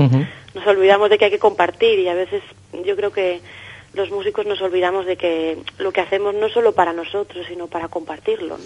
Nos 0.55 0.66
olvidamos 0.66 1.11
de 1.11 1.18
que 1.18 1.27
hay 1.27 1.31
que 1.31 1.38
compartir 1.38 1.99
y 1.99 2.09
a 2.09 2.14
veces 2.14 2.42
yo 2.85 2.97
creo 2.97 3.12
que 3.12 3.40
los 3.94 4.11
músicos 4.11 4.44
nos 4.47 4.61
olvidamos 4.61 5.07
de 5.07 5.16
que 5.16 5.59
lo 5.79 5.92
que 5.92 6.01
hacemos 6.01 6.35
no 6.35 6.47
es 6.47 6.53
solo 6.53 6.73
para 6.73 6.92
nosotros, 6.92 7.47
sino 7.49 7.68
para 7.68 7.88
compartirlo. 7.88 8.59
¿no? 8.59 8.64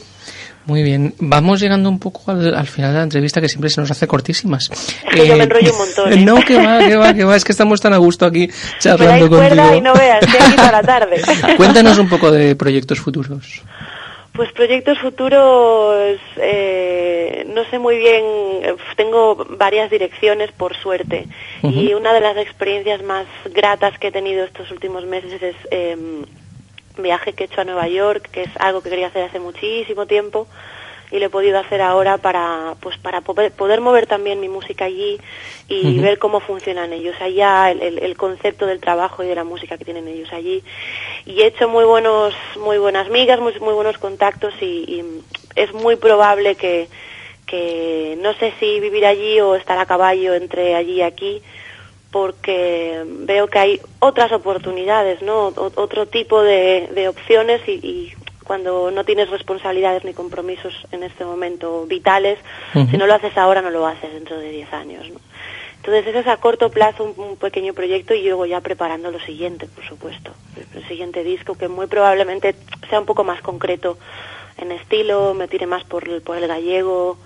Muy 0.64 0.82
bien, 0.82 1.14
vamos 1.18 1.60
llegando 1.60 1.88
un 1.88 1.98
poco 1.98 2.30
al, 2.30 2.66
final 2.66 2.92
de 2.92 2.98
la 2.98 3.02
entrevista 3.02 3.40
que 3.40 3.48
siempre 3.48 3.70
se 3.70 3.80
nos 3.80 3.90
hace 3.90 4.06
cortísimas. 4.06 4.70
Yo 5.14 5.36
me 5.36 5.44
enrollo 5.44 5.72
un 5.72 5.78
montón. 5.86 6.12
¿eh? 6.12 6.24
No, 6.24 6.40
que 6.40 6.56
va, 6.56 6.78
que 6.78 6.96
va, 6.96 7.14
que 7.14 7.24
va, 7.24 7.36
es 7.36 7.44
que 7.44 7.52
estamos 7.52 7.80
tan 7.80 7.92
a 7.92 7.98
gusto 7.98 8.26
aquí 8.26 8.48
charlando 8.78 9.28
me 9.28 9.48
contigo. 9.48 9.74
y 9.74 9.80
no 9.80 9.92
veas, 9.94 10.22
estoy 10.22 10.40
aquí 10.40 10.56
la 10.56 10.82
tarde. 10.82 11.20
Cuéntanos 11.56 11.98
un 11.98 12.08
poco 12.08 12.30
de 12.30 12.56
proyectos 12.56 12.98
futuros. 13.00 13.62
Pues 14.38 14.52
proyectos 14.52 15.00
futuros, 15.00 16.16
eh, 16.36 17.44
no 17.52 17.64
sé 17.64 17.80
muy 17.80 17.98
bien, 17.98 18.24
tengo 18.94 19.34
varias 19.34 19.90
direcciones 19.90 20.52
por 20.52 20.76
suerte. 20.76 21.26
Y 21.64 21.92
una 21.94 22.12
de 22.12 22.20
las 22.20 22.36
experiencias 22.36 23.02
más 23.02 23.26
gratas 23.46 23.98
que 23.98 24.06
he 24.06 24.12
tenido 24.12 24.44
estos 24.44 24.70
últimos 24.70 25.04
meses 25.06 25.42
es 25.42 25.56
eh, 25.72 25.96
viaje 26.98 27.32
que 27.32 27.42
he 27.42 27.46
hecho 27.46 27.62
a 27.62 27.64
Nueva 27.64 27.88
York, 27.88 28.28
que 28.30 28.42
es 28.42 28.50
algo 28.60 28.80
que 28.80 28.90
quería 28.90 29.08
hacer 29.08 29.24
hace 29.24 29.40
muchísimo 29.40 30.06
tiempo 30.06 30.46
y 31.10 31.18
lo 31.18 31.26
he 31.26 31.30
podido 31.30 31.58
hacer 31.58 31.80
ahora 31.80 32.18
para 32.18 32.74
pues 32.80 32.98
para 32.98 33.20
poder, 33.20 33.80
mover 33.80 34.06
también 34.06 34.40
mi 34.40 34.48
música 34.48 34.84
allí 34.84 35.18
y 35.68 35.98
ver 36.00 36.18
cómo 36.18 36.40
funcionan 36.40 36.92
ellos. 36.92 37.16
Allá 37.20 37.70
el, 37.70 37.98
el, 37.98 38.16
concepto 38.16 38.66
del 38.66 38.80
trabajo 38.80 39.22
y 39.22 39.26
de 39.26 39.34
la 39.34 39.44
música 39.44 39.78
que 39.78 39.84
tienen 39.84 40.08
ellos 40.08 40.32
allí. 40.32 40.62
Y 41.26 41.40
he 41.40 41.46
hecho 41.46 41.68
muy 41.68 41.84
buenos 41.84 42.34
muy 42.60 42.78
buenas 42.78 43.08
migas 43.10 43.40
muy, 43.40 43.58
muy 43.60 43.74
buenos 43.74 43.98
contactos 43.98 44.54
y, 44.60 45.04
es 45.56 45.72
muy 45.72 45.96
probable 45.96 46.54
que 46.54 46.88
que 47.46 48.16
no 48.20 48.34
sé 48.34 48.52
si 48.60 48.78
vivir 48.78 49.06
allí 49.06 49.40
o 49.40 49.54
estar 49.54 49.78
a 49.78 49.86
caballo 49.86 50.34
entre 50.34 50.74
allí 50.74 50.96
y 50.96 51.02
aquí 51.02 51.42
porque 52.10 53.02
veo 53.06 53.48
que 53.48 53.58
hay 53.58 53.80
otras 53.98 54.32
oportunidades, 54.32 55.20
¿no? 55.20 55.52
otro 55.56 56.06
tipo 56.06 56.42
de, 56.42 56.88
de 56.94 57.08
opciones 57.08 57.60
y, 57.66 57.72
y, 57.72 58.12
cuando 58.48 58.90
no 58.90 59.04
tienes 59.04 59.28
responsabilidades 59.28 60.04
ni 60.04 60.14
compromisos 60.14 60.74
en 60.90 61.02
este 61.02 61.24
momento 61.24 61.84
vitales, 61.86 62.38
si 62.72 62.96
no 62.96 63.06
lo 63.06 63.14
haces 63.14 63.36
ahora 63.36 63.60
no 63.60 63.70
lo 63.70 63.86
haces 63.86 64.12
dentro 64.12 64.38
de 64.38 64.50
10 64.50 64.72
años. 64.72 65.10
¿no? 65.10 65.20
Entonces 65.76 66.06
ese 66.06 66.20
es 66.20 66.26
a 66.26 66.38
corto 66.38 66.70
plazo 66.70 67.14
un, 67.16 67.36
pequeño 67.36 67.74
proyecto 67.74 68.14
y 68.14 68.24
luego 68.24 68.46
ya 68.46 68.62
preparando 68.62 69.10
lo 69.10 69.20
siguiente, 69.20 69.66
por 69.66 69.84
supuesto, 69.86 70.32
el, 70.74 70.88
siguiente 70.88 71.22
disco 71.22 71.56
que 71.56 71.68
muy 71.68 71.86
probablemente 71.86 72.54
sea 72.88 72.98
un 72.98 73.06
poco 73.06 73.22
más 73.22 73.42
concreto 73.42 73.98
en 74.56 74.72
estilo, 74.72 75.34
me 75.34 75.46
tire 75.46 75.66
más 75.66 75.84
por, 75.84 76.22
por 76.22 76.38
el 76.38 76.48
gallego 76.48 77.18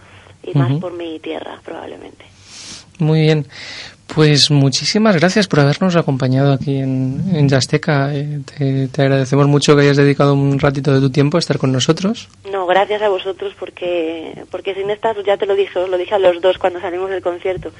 y 0.42 0.58
más 0.58 0.72
por 0.80 0.92
mi 0.92 1.20
tierra 1.20 1.60
probablemente. 1.64 2.24
Muy 2.98 3.20
bien. 3.22 3.46
Pues 4.14 4.50
muchísimas 4.50 5.16
gracias 5.16 5.48
por 5.48 5.60
habernos 5.60 5.96
acompañado 5.96 6.52
aquí 6.52 6.76
en, 6.76 7.34
en 7.34 7.48
Yasteca. 7.48 8.14
Eh, 8.14 8.40
te, 8.92 9.02
agradecemos 9.02 9.46
mucho 9.46 9.74
que 9.74 9.82
hayas 9.82 9.96
dedicado 9.96 10.34
un 10.34 10.58
ratito 10.58 10.92
de 10.92 11.00
tu 11.00 11.10
tiempo 11.10 11.38
a 11.38 11.40
estar 11.40 11.56
con 11.56 11.72
nosotros. 11.72 12.28
No, 12.50 12.66
gracias 12.66 13.00
a 13.00 13.08
vosotros 13.08 13.54
porque 13.58 14.34
porque 14.50 14.74
sin 14.74 14.90
estas, 14.90 15.16
ya 15.24 15.38
te 15.38 15.46
lo 15.46 15.54
dije, 15.54 15.78
os 15.78 15.88
lo 15.88 15.96
dije 15.96 16.14
a 16.14 16.18
los 16.18 16.42
dos 16.42 16.58
cuando 16.58 16.78
salimos 16.78 17.08
del 17.08 17.22
concierto, 17.22 17.70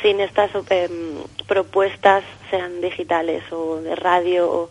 sin 0.00 0.20
estas 0.20 0.52
em, 0.70 0.90
propuestas, 1.46 2.24
sean 2.48 2.80
digitales 2.80 3.42
o 3.52 3.82
de 3.82 3.94
radio, 3.94 4.70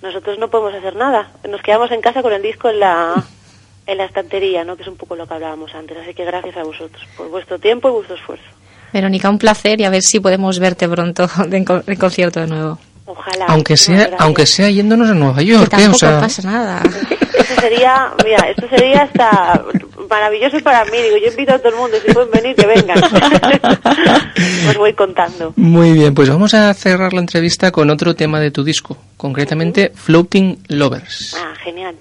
nosotros 0.00 0.38
no 0.38 0.48
podemos 0.48 0.74
hacer 0.74 0.94
nada. 0.94 1.32
Nos 1.48 1.60
quedamos 1.62 1.90
en 1.90 2.00
casa 2.00 2.22
con 2.22 2.32
el 2.32 2.42
disco 2.42 2.68
en 2.68 2.78
la 2.78 3.14
en 3.86 3.98
la 3.98 4.04
estantería, 4.04 4.64
¿no? 4.64 4.76
que 4.76 4.82
es 4.82 4.88
un 4.88 4.96
poco 4.96 5.16
lo 5.16 5.26
que 5.26 5.34
hablábamos 5.34 5.74
antes. 5.74 5.98
Así 5.98 6.14
que 6.14 6.24
gracias 6.24 6.56
a 6.56 6.62
vosotros 6.62 7.04
por 7.16 7.28
vuestro 7.30 7.58
tiempo 7.58 7.88
y 7.88 7.92
vuestro 7.92 8.14
esfuerzo. 8.14 8.61
Verónica, 8.92 9.30
un 9.30 9.38
placer 9.38 9.80
y 9.80 9.84
a 9.84 9.90
ver 9.90 10.02
si 10.02 10.20
podemos 10.20 10.58
verte 10.58 10.88
pronto 10.88 11.28
en, 11.50 11.64
concierto 11.96 12.40
de 12.40 12.46
nuevo. 12.46 12.78
Ojalá. 13.06 13.46
Aunque 13.48 13.76
sea, 13.76 14.10
aunque 14.18 14.46
sea 14.46 14.70
yéndonos 14.70 15.10
a 15.10 15.14
Nueva 15.14 15.42
York. 15.42 15.68
Que 15.70 15.82
¿eh? 15.82 15.88
tampoco 15.88 16.20
pasa 16.20 16.42
nada. 16.42 16.82
Eso 17.38 17.60
sería, 17.60 18.12
mira, 18.24 18.48
esto 18.50 18.68
sería 18.68 19.02
hasta 19.02 19.64
maravilloso 20.08 20.60
para 20.60 20.84
mí. 20.84 20.98
Digo, 20.98 21.16
yo 21.16 21.28
invito 21.28 21.54
a 21.54 21.58
todo 21.58 21.70
el 21.70 21.76
mundo, 21.76 21.96
si 22.04 22.12
pueden 22.12 22.30
venir, 22.30 22.54
que 22.54 22.66
vengan. 22.66 23.02
Os 24.68 24.76
voy 24.76 24.92
contando. 24.92 25.52
Muy 25.56 25.92
bien, 25.92 26.14
pues 26.14 26.28
vamos 26.28 26.54
a 26.54 26.72
cerrar 26.74 27.12
la 27.12 27.20
entrevista 27.20 27.72
con 27.72 27.90
otro 27.90 28.14
tema 28.14 28.38
de 28.38 28.50
tu 28.50 28.62
disco, 28.62 28.96
concretamente 29.16 29.92
Floating 29.94 30.62
Lovers. 30.68 31.36
Ah, 31.38 31.54
genial. 31.64 31.96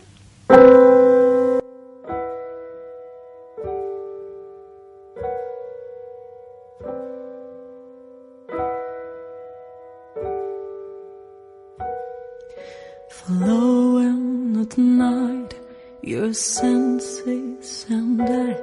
Flowing 13.11 14.57
at 14.61 14.77
night, 14.77 15.53
your 16.01 16.33
senses 16.33 17.85
and 17.89 18.21
I. 18.21 18.53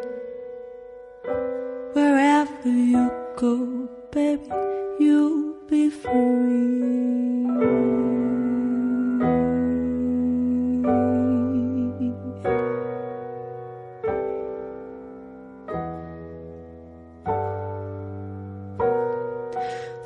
Wherever 1.93 2.69
you 2.69 3.13
go, 3.37 3.89
baby, 4.11 4.49
you'll 4.99 5.55
be 5.69 5.91
free. 5.91 7.29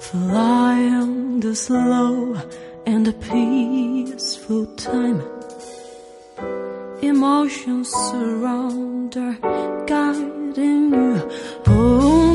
Flying 0.01 1.41
the 1.41 1.55
slow 1.55 2.35
and 2.87 3.09
a 3.09 3.13
peaceful 3.13 4.67
time. 4.77 5.23
Emotions 7.03 7.89
surround 7.89 9.15
her, 9.15 9.37
guiding 9.87 10.93
you. 10.93 11.31
Oh, 11.67 12.35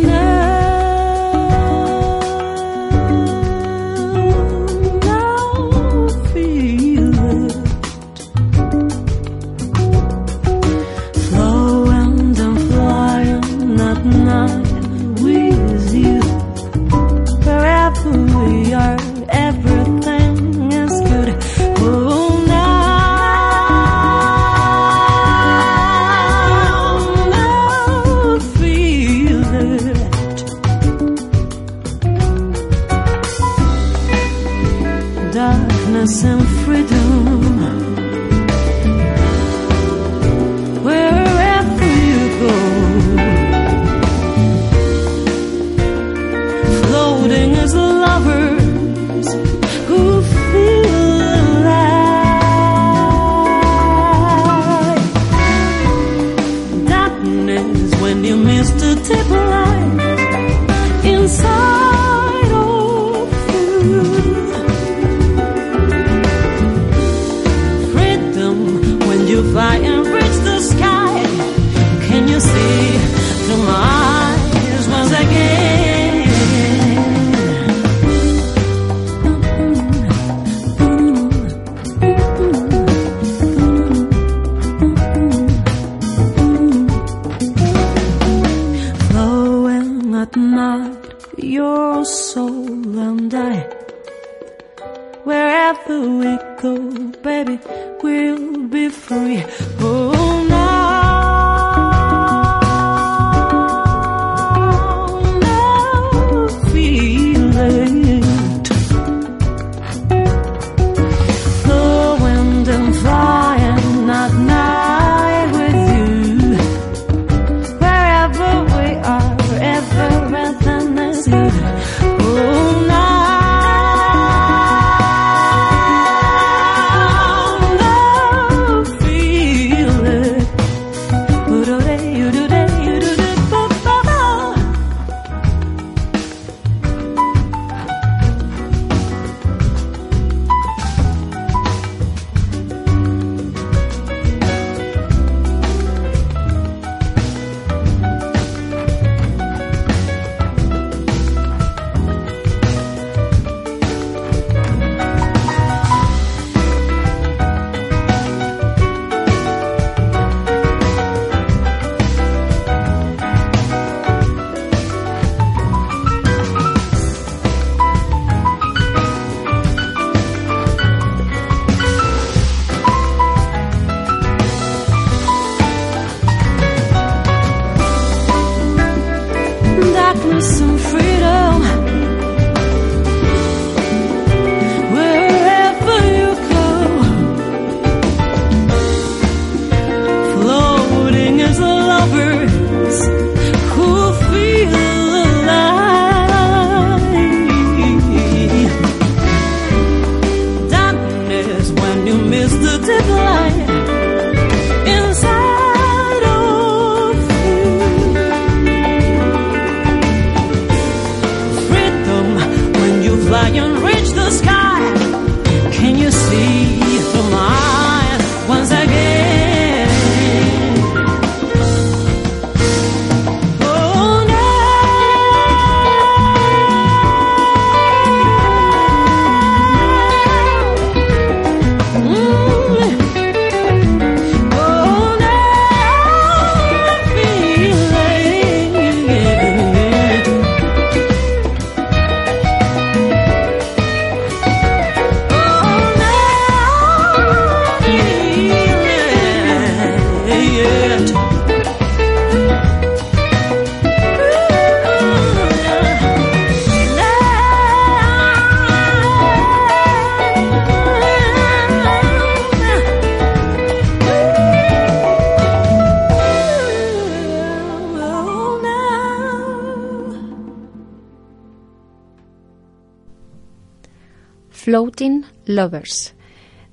Lovers, 275.57 276.13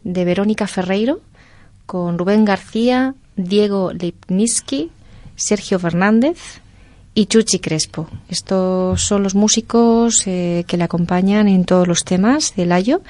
de 0.05 0.25
Verónica 0.25 0.67
Ferreiro, 0.67 1.21
con 1.87 2.19
Rubén 2.19 2.45
García, 2.45 3.15
Diego 3.35 3.93
Lipnitsky, 3.93 4.91
Sergio 5.37 5.79
Fernández 5.79 6.61
y 7.15 7.27
Chuchi 7.27 7.61
Crespo. 7.61 8.09
Estos 8.29 9.01
son 9.01 9.23
los 9.23 9.35
músicos 9.35 10.27
eh, 10.27 10.65
que 10.67 10.77
le 10.77 10.85
acompañan 10.85 11.49
en 11.49 11.65
todos 11.65 11.89
los 11.89 12.05
temas 12.05 12.55
del 12.57 12.73
Ayo 12.73 13.01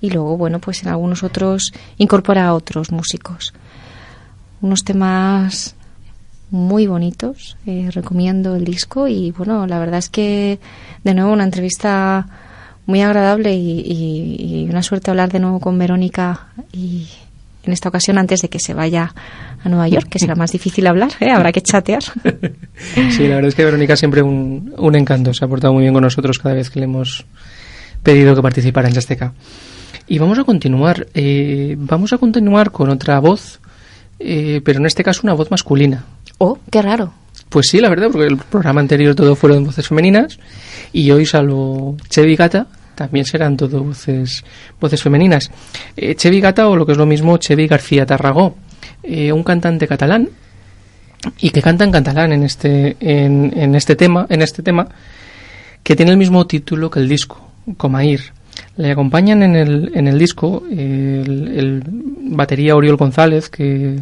y 0.00 0.10
luego, 0.10 0.36
bueno, 0.36 0.60
pues 0.60 0.82
en 0.82 0.88
algunos 0.88 1.24
otros 1.24 1.72
incorpora 1.98 2.46
a 2.46 2.54
otros 2.54 2.92
músicos. 2.92 3.54
Unos 4.60 4.84
temas 4.84 5.74
muy 6.50 6.86
bonitos, 6.86 7.56
eh, 7.66 7.88
recomiendo 7.90 8.54
el 8.54 8.64
disco 8.64 9.08
y 9.08 9.32
bueno, 9.32 9.66
la 9.66 9.80
verdad 9.80 9.98
es 9.98 10.08
que 10.08 10.60
de 11.02 11.14
nuevo 11.14 11.32
una 11.32 11.44
entrevista 11.44 12.28
muy 12.86 13.00
agradable 13.02 13.54
y, 13.54 13.80
y- 13.80 14.64
y 14.64 14.68
una 14.70 14.82
suerte 14.82 15.10
hablar 15.10 15.30
de 15.32 15.38
nuevo 15.40 15.60
con 15.60 15.78
Verónica 15.78 16.48
y 16.72 17.08
en 17.64 17.72
esta 17.72 17.88
ocasión 17.88 18.18
antes 18.18 18.42
de 18.42 18.48
que 18.50 18.58
se 18.60 18.74
vaya 18.74 19.14
a 19.64 19.68
Nueva 19.70 19.88
York, 19.88 20.08
que 20.10 20.18
será 20.18 20.34
más 20.34 20.52
difícil 20.52 20.86
hablar, 20.86 21.10
¿eh? 21.20 21.30
habrá 21.30 21.50
que 21.52 21.62
chatear. 21.62 22.02
Sí, 23.10 23.26
la 23.26 23.36
verdad 23.36 23.48
es 23.48 23.54
que 23.54 23.64
Verónica 23.64 23.96
siempre 23.96 24.20
un, 24.20 24.74
un 24.76 24.94
encanto, 24.96 25.32
se 25.32 25.44
ha 25.44 25.48
portado 25.48 25.72
muy 25.72 25.82
bien 25.82 25.94
con 25.94 26.02
nosotros 26.02 26.38
cada 26.38 26.54
vez 26.54 26.68
que 26.68 26.80
le 26.80 26.84
hemos 26.84 27.24
pedido 28.02 28.34
que 28.34 28.42
participara 28.42 28.88
en 28.88 28.94
Yasteca. 28.94 29.32
Y 30.06 30.18
vamos 30.18 30.38
a 30.38 30.44
continuar, 30.44 31.06
eh, 31.14 31.76
vamos 31.78 32.12
a 32.12 32.18
continuar 32.18 32.70
con 32.70 32.90
otra 32.90 33.18
voz, 33.20 33.60
eh, 34.18 34.60
pero 34.62 34.78
en 34.80 34.86
este 34.86 35.02
caso 35.02 35.20
una 35.24 35.32
voz 35.32 35.50
masculina. 35.50 36.04
oh, 36.38 36.58
qué 36.70 36.82
raro. 36.82 37.14
Pues 37.48 37.68
sí, 37.68 37.80
la 37.80 37.88
verdad, 37.88 38.08
porque 38.10 38.26
el 38.26 38.36
programa 38.36 38.80
anterior 38.80 39.14
todo 39.14 39.36
fueron 39.36 39.64
voces 39.64 39.86
femeninas 39.86 40.38
y 40.92 41.10
hoy, 41.10 41.24
salvo 41.26 41.96
Chevi 42.08 42.36
Gata, 42.36 42.66
también 42.94 43.24
serán 43.24 43.56
todo 43.56 43.82
voces, 43.82 44.44
voces 44.80 45.02
femeninas. 45.02 45.50
Eh, 45.96 46.14
Chevi 46.14 46.40
Gata, 46.40 46.68
o 46.68 46.76
lo 46.76 46.86
que 46.86 46.92
es 46.92 46.98
lo 46.98 47.06
mismo, 47.06 47.36
Chevi 47.38 47.66
García 47.66 48.06
Tarragó, 48.06 48.56
eh, 49.02 49.32
un 49.32 49.42
cantante 49.42 49.86
catalán 49.86 50.30
y 51.38 51.50
que 51.50 51.62
canta 51.62 51.84
en 51.84 51.90
catalán 51.92 52.32
en 52.32 52.42
este, 52.42 52.96
en, 53.00 53.52
en 53.56 53.74
este 53.74 53.96
tema, 53.96 54.26
en 54.28 54.42
este 54.42 54.62
tema, 54.62 54.88
que 55.82 55.96
tiene 55.96 56.12
el 56.12 56.18
mismo 56.18 56.46
título 56.46 56.90
que 56.90 57.00
el 57.00 57.08
disco, 57.08 57.50
Comair. 57.76 58.32
Le 58.76 58.92
acompañan 58.92 59.42
en 59.42 59.56
el, 59.56 59.92
en 59.94 60.06
el 60.06 60.18
disco 60.18 60.64
el, 60.70 61.52
el 61.56 61.82
batería 62.36 62.76
Oriol 62.76 62.96
González, 62.96 63.48
que, 63.48 64.00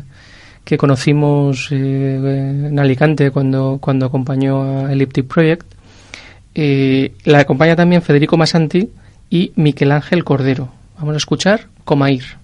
que 0.64 0.78
conocimos 0.78 1.68
eh, 1.70 2.66
en 2.68 2.78
Alicante 2.78 3.30
cuando, 3.30 3.78
cuando 3.80 4.06
acompañó 4.06 4.62
a 4.62 4.92
Elliptic 4.92 5.26
Project. 5.26 5.66
Eh, 6.54 7.12
la 7.24 7.40
acompaña 7.40 7.76
también 7.76 8.02
Federico 8.02 8.36
Masanti 8.36 8.90
y 9.30 9.52
Miquel 9.56 9.92
Ángel 9.92 10.24
Cordero. 10.24 10.68
Vamos 10.98 11.14
a 11.14 11.18
escuchar 11.18 11.68
Comair. 11.84 12.41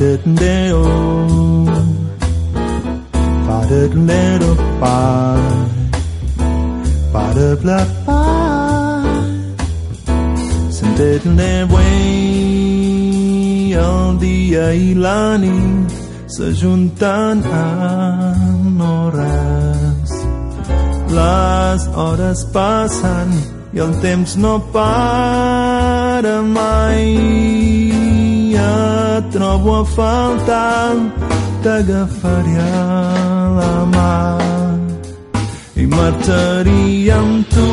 바른대요. 0.00 0.82
바른대로 3.46 4.56
빠 4.80 5.36
바르블라빠 7.12 9.04
선대들내 10.70 11.66
way 11.70 12.40
el 13.74 14.18
dia 14.18 14.72
i 14.72 14.94
la 14.94 15.36
nit 15.36 15.92
s'ajunten 16.28 17.42
en 17.44 18.80
hores 18.80 20.10
les 21.10 21.80
hores 21.94 22.44
passen 22.54 23.28
i 23.74 23.78
el 23.78 23.92
temps 24.00 24.38
no 24.38 24.60
para 24.72 26.40
mai 26.40 28.09
et 29.20 29.26
trobo 29.32 29.74
a 29.74 29.84
faltar, 29.84 30.96
t'agafaria 31.62 32.68
la 33.56 33.74
mà 33.92 34.14
i 35.76 35.84
marxaria 35.92 37.18
amb 37.18 37.44
tu 37.52 37.66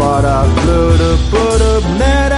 ba 0.00 0.12
da 0.24 0.36
blu 0.56 0.80
da 1.00 1.10
bo 1.30 1.44
da 1.60 1.72
na 2.00 2.29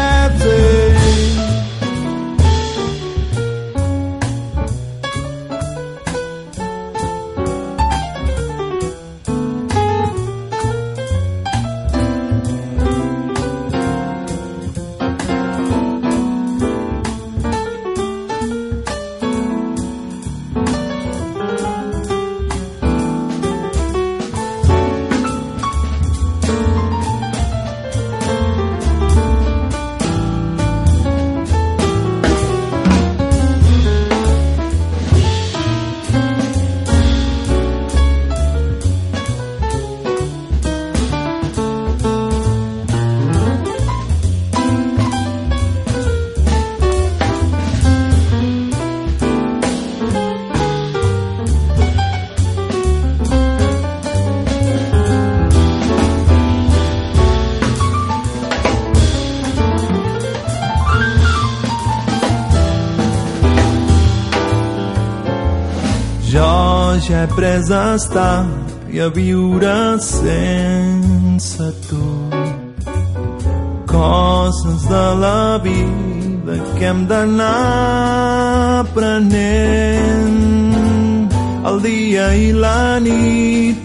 he 67.22 67.26
pres 67.36 67.70
a 67.70 67.94
estar 67.94 68.46
i 68.90 68.98
a 69.00 69.08
viure 69.08 69.98
sense 70.02 71.66
tu. 71.86 72.06
Coses 73.86 74.82
de 74.92 75.06
la 75.24 75.58
vida 75.66 76.54
que 76.76 76.84
hem 76.90 77.00
d'anar 77.10 78.80
aprenent. 78.82 80.40
El 81.70 81.76
dia 81.86 82.26
i 82.34 82.48
la 82.64 82.98
nit 83.06 83.76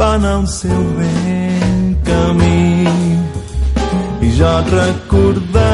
van 0.00 0.24
al 0.34 0.46
seu 0.50 0.82
ben 0.98 1.94
camí 2.08 2.88
i 4.26 4.28
jo 4.38 4.50
et 4.58 4.68
recordaré 4.78 5.71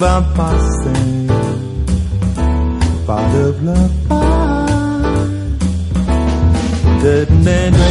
Ba-da-da-ba-ba-sing. 0.00 1.28
Ba-da-da-ba. 3.04 3.76
Da-da-da-da. 7.02 7.88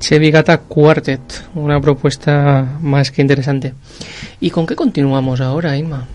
Chevy 0.00 0.32
Gata 0.32 0.58
Quartet, 0.58 1.46
una 1.54 1.80
propuesta 1.80 2.66
más 2.80 3.12
que 3.12 3.22
interesante. 3.22 3.74
¿Y 4.40 4.50
con 4.50 4.66
qué 4.66 4.74
continuamos 4.74 5.40
ahora, 5.40 5.76
Inma? 5.76 6.08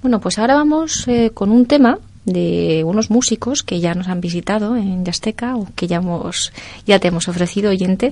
Bueno, 0.00 0.20
pues 0.20 0.38
ahora 0.38 0.54
vamos 0.54 1.06
eh, 1.06 1.32
con 1.34 1.50
un 1.50 1.66
tema 1.66 1.98
de 2.26 2.82
unos 2.84 3.08
músicos 3.08 3.62
que 3.62 3.80
ya 3.80 3.94
nos 3.94 4.08
han 4.08 4.20
visitado 4.20 4.76
en 4.76 5.04
Yasteca 5.04 5.56
o 5.56 5.68
que 5.74 5.86
ya 5.86 5.98
hemos 5.98 6.52
ya 6.84 6.98
te 6.98 7.08
hemos 7.08 7.28
ofrecido 7.28 7.70
oyente 7.70 8.10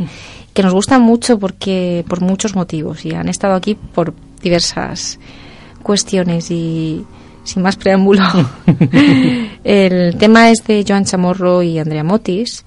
que 0.54 0.62
nos 0.62 0.72
gustan 0.72 1.02
mucho 1.02 1.38
porque 1.38 2.04
por 2.08 2.20
muchos 2.20 2.54
motivos 2.54 3.04
y 3.04 3.12
han 3.12 3.28
estado 3.28 3.54
aquí 3.54 3.74
por 3.74 4.14
diversas 4.40 5.18
cuestiones 5.82 6.50
y 6.50 7.04
sin 7.42 7.62
más 7.62 7.76
preámbulo. 7.76 8.22
El 9.64 10.16
tema 10.16 10.50
es 10.50 10.64
de 10.64 10.84
Joan 10.86 11.04
Chamorro 11.04 11.62
y 11.62 11.78
Andrea 11.78 12.04
Motis. 12.04 12.64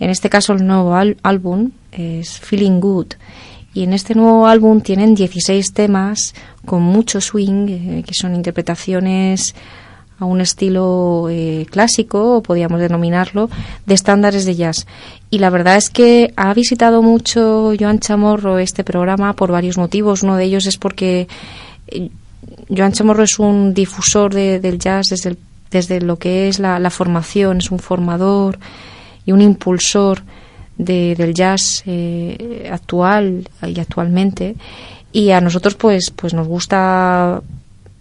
En 0.00 0.10
este 0.10 0.30
caso 0.30 0.54
el 0.54 0.66
nuevo 0.66 0.94
álbum 1.22 1.70
es 1.92 2.40
Feeling 2.40 2.80
Good. 2.80 3.14
Y 3.74 3.84
en 3.84 3.92
este 3.92 4.14
nuevo 4.14 4.46
álbum 4.46 4.80
tienen 4.80 5.14
16 5.14 5.72
temas 5.72 6.34
con 6.64 6.82
mucho 6.82 7.20
swing 7.20 7.68
eh, 7.68 8.04
que 8.04 8.14
son 8.14 8.34
interpretaciones 8.34 9.54
a 10.18 10.24
un 10.24 10.40
estilo 10.40 11.28
eh, 11.30 11.66
clásico, 11.70 12.36
o 12.36 12.42
podríamos 12.42 12.80
denominarlo, 12.80 13.48
de 13.86 13.94
estándares 13.94 14.44
de 14.44 14.56
jazz. 14.56 14.86
Y 15.30 15.38
la 15.38 15.50
verdad 15.50 15.76
es 15.76 15.90
que 15.90 16.32
ha 16.36 16.52
visitado 16.54 17.02
mucho 17.02 17.72
Joan 17.78 18.00
Chamorro 18.00 18.58
este 18.58 18.82
programa 18.82 19.34
por 19.34 19.52
varios 19.52 19.76
motivos. 19.78 20.22
Uno 20.22 20.36
de 20.36 20.44
ellos 20.44 20.66
es 20.66 20.76
porque 20.76 21.28
eh, 21.88 22.08
Joan 22.74 22.92
Chamorro 22.92 23.22
es 23.22 23.38
un 23.38 23.74
difusor 23.74 24.34
de- 24.34 24.58
del 24.58 24.78
jazz 24.78 25.06
desde, 25.10 25.36
desde 25.70 26.00
lo 26.00 26.16
que 26.18 26.48
es 26.48 26.58
la, 26.58 26.78
la 26.78 26.90
formación, 26.90 27.58
es 27.58 27.70
un 27.70 27.78
formador 27.78 28.58
y 29.24 29.32
un 29.32 29.40
impulsor 29.40 30.22
de- 30.78 31.14
del 31.16 31.34
jazz 31.34 31.82
eh, 31.86 32.68
actual 32.72 33.48
y 33.66 33.78
actualmente. 33.78 34.56
Y 35.12 35.30
a 35.30 35.40
nosotros 35.40 35.74
pues, 35.74 36.10
pues 36.14 36.34
nos 36.34 36.46
gusta 36.48 37.40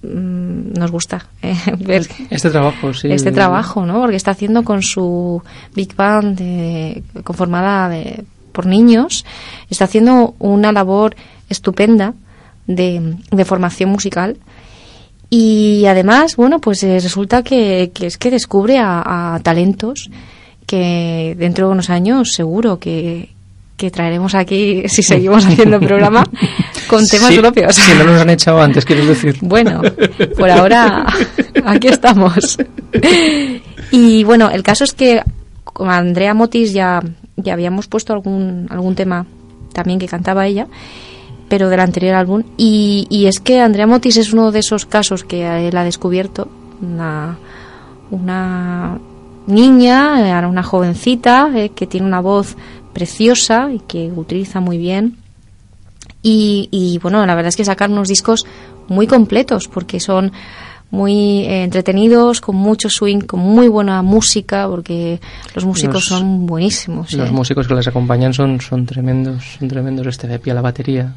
mm, 0.03 0.73
nos 0.77 0.91
gusta 0.91 1.27
eh, 1.41 1.55
ver 1.79 2.07
Este 2.29 2.49
trabajo, 2.49 2.93
sí. 2.93 3.09
este 3.11 3.31
trabajo, 3.31 3.85
¿no? 3.85 4.01
Porque 4.01 4.15
está 4.15 4.31
haciendo 4.31 4.63
con 4.63 4.81
su 4.81 5.41
big 5.75 5.95
band 5.95 6.37
de- 6.37 7.03
conformada 7.23 7.89
de- 7.89 8.23
por 8.51 8.65
niños, 8.65 9.23
está 9.69 9.85
haciendo 9.85 10.35
una 10.39 10.71
labor 10.71 11.15
estupenda 11.49 12.13
de, 12.65 13.15
de 13.31 13.45
formación 13.45 13.89
musical. 13.91 14.37
Y 15.29 15.85
además, 15.87 16.37
bueno, 16.37 16.59
pues 16.59 16.81
eh, 16.83 16.99
resulta 17.01 17.43
que, 17.43 17.91
que 17.93 18.07
es 18.07 18.17
que 18.17 18.31
descubre 18.31 18.77
a, 18.79 19.35
a 19.35 19.39
talentos 19.41 20.09
que 20.65 21.35
dentro 21.37 21.67
de 21.67 21.73
unos 21.73 21.89
años 21.89 22.31
seguro 22.33 22.79
que, 22.79 23.29
que 23.78 23.91
traeremos 23.91 24.34
aquí, 24.34 24.84
si 24.88 25.03
seguimos 25.03 25.45
haciendo 25.45 25.80
programa, 25.80 26.25
con 26.88 27.07
temas 27.07 27.30
Sí, 27.30 27.39
propios. 27.39 27.75
Si 27.75 27.93
no 27.93 28.05
nos 28.05 28.19
han 28.19 28.32
echado 28.32 28.59
antes, 28.59 28.84
quiero 28.84 29.05
decir. 29.05 29.38
Bueno, 29.41 29.82
por 30.38 30.49
ahora 30.49 31.05
aquí 31.63 31.88
estamos. 31.88 32.57
Y 33.91 34.23
bueno, 34.23 34.49
el 34.49 34.63
caso 34.63 34.84
es 34.84 34.93
que 34.93 35.21
con 35.63 35.91
Andrea 35.91 36.34
Motis 36.34 36.73
ya, 36.73 37.01
ya 37.36 37.53
habíamos 37.53 37.88
puesto 37.88 38.13
algún, 38.13 38.67
algún 38.69 38.95
tema 38.95 39.28
también 39.73 39.99
que 39.99 40.07
cantaba 40.07 40.47
ella, 40.47 40.67
pero 41.47 41.69
del 41.69 41.80
anterior 41.80 42.15
álbum. 42.15 42.43
Y, 42.57 43.05
y 43.11 43.28
es 43.28 43.39
que 43.39 43.61
Andrea 43.61 43.86
Motis 43.86 44.17
es 44.17 44.34
uno 44.34 44.51
de 44.51 44.59
esos 44.59 44.88
casos 44.88 45.23
que 45.23 45.67
él 45.67 45.78
ha 45.78 45.84
descubierto, 45.84 46.49
una, 46.82 47.38
una 48.09 48.97
niña, 49.45 50.36
ahora 50.36 50.47
una 50.47 50.63
jovencita, 50.63 51.51
eh, 51.55 51.69
que 51.69 51.86
tiene 51.86 52.07
una 52.07 52.19
voz 52.21 52.57
preciosa 52.97 53.69
y 53.71 53.79
que 53.79 54.11
utiliza 54.15 54.59
muy 54.59 54.79
bien 54.79 55.17
y, 56.23 56.67
y, 56.71 56.97
bueno, 56.97 57.23
la 57.27 57.35
verdad 57.35 57.49
es 57.49 57.55
que 57.55 57.63
sacan 57.63 57.91
unos 57.91 58.07
discos 58.07 58.43
muy 58.87 59.05
completos 59.05 59.67
porque 59.67 59.99
son 59.99 60.31
muy 60.89 61.41
eh, 61.41 61.63
entretenidos, 61.65 62.39
con 62.41 62.55
mucho 62.55 62.89
swing, 62.89 63.19
con 63.19 63.41
muy 63.41 63.67
buena 63.67 64.01
música, 64.01 64.67
porque 64.69 65.19
los 65.53 65.65
músicos 65.65 65.95
Los- 65.95 66.05
son 66.05 66.45
buenísimos. 66.47 67.11
Los 67.13 67.29
¿eh? 67.29 67.31
músicos 67.31 67.67
que 67.67 67.75
les 67.75 67.87
acompañan 67.87 68.33
son, 68.33 68.59
son 68.61 68.85
tremendos, 68.85 69.43
son 69.59 69.67
tremendos. 69.67 70.07
Este 70.07 70.27
Bepi 70.27 70.49
a 70.49 70.53
la 70.55 70.61
batería, 70.61 71.13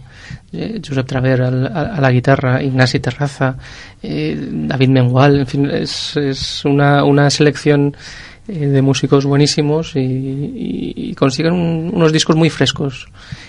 eh, 0.52 0.80
Josep 0.86 1.06
Traver 1.06 1.40
al- 1.42 1.66
a, 1.68 1.94
a 1.96 2.00
la 2.00 2.10
guitarra, 2.10 2.60
Ignasi 2.62 2.98
Terraza, 2.98 3.56
eh, 4.02 4.36
David 4.52 4.88
Mengual, 4.88 5.38
en 5.40 5.46
fin, 5.46 5.70
es, 5.70 6.16
es 6.16 6.64
una, 6.64 7.04
una 7.04 7.30
selección 7.30 7.96
de 8.58 8.82
músicos 8.82 9.24
buenísimos 9.24 9.94
y, 9.96 10.00
y- 10.00 10.92
y 10.96 11.14
consiguen 11.14 11.52
un- 11.52 11.90
unos 11.94 12.12
discos 12.12 12.36
muy 12.36 12.50
frescos 12.50 13.06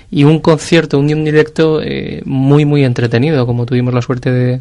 y 0.09 0.23
un 0.23 0.39
concierto, 0.39 0.99
un, 0.99 1.07
directo 1.23 1.81
eh, 1.81 2.21
muy, 2.25 2.65
muy 2.65 2.83
entretenido, 2.83 3.45
como 3.45 3.65
tuvimos 3.65 3.93
la 3.93 4.01
suerte 4.01 4.31
de, 4.31 4.59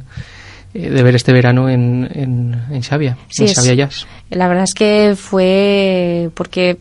eh, 0.74 0.90
de 0.90 1.02
ver 1.02 1.14
este 1.16 1.32
verano 1.32 1.68
en, 1.68 2.08
en, 2.14 2.62
en 2.70 2.82
Xavia, 2.82 3.16
Sí, 3.28 3.44
en 3.46 3.54
Xavia 3.54 3.74
Jazz. 3.74 4.06
La 4.30 4.46
verdad 4.46 4.64
es 4.64 4.74
que 4.74 5.14
fue 5.16 6.30
porque, 6.34 6.78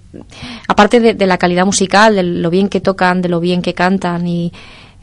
aparte 0.67 0.99
de, 0.99 1.13
de 1.15 1.25
la 1.27 1.37
calidad 1.39 1.65
musical, 1.65 2.15
de 2.15 2.23
lo 2.23 2.49
bien 2.51 2.69
que 2.69 2.79
tocan, 2.81 3.21
de 3.21 3.29
lo 3.29 3.39
bien 3.39 3.61
que 3.63 3.73
cantan 3.73 4.27
y 4.27 4.51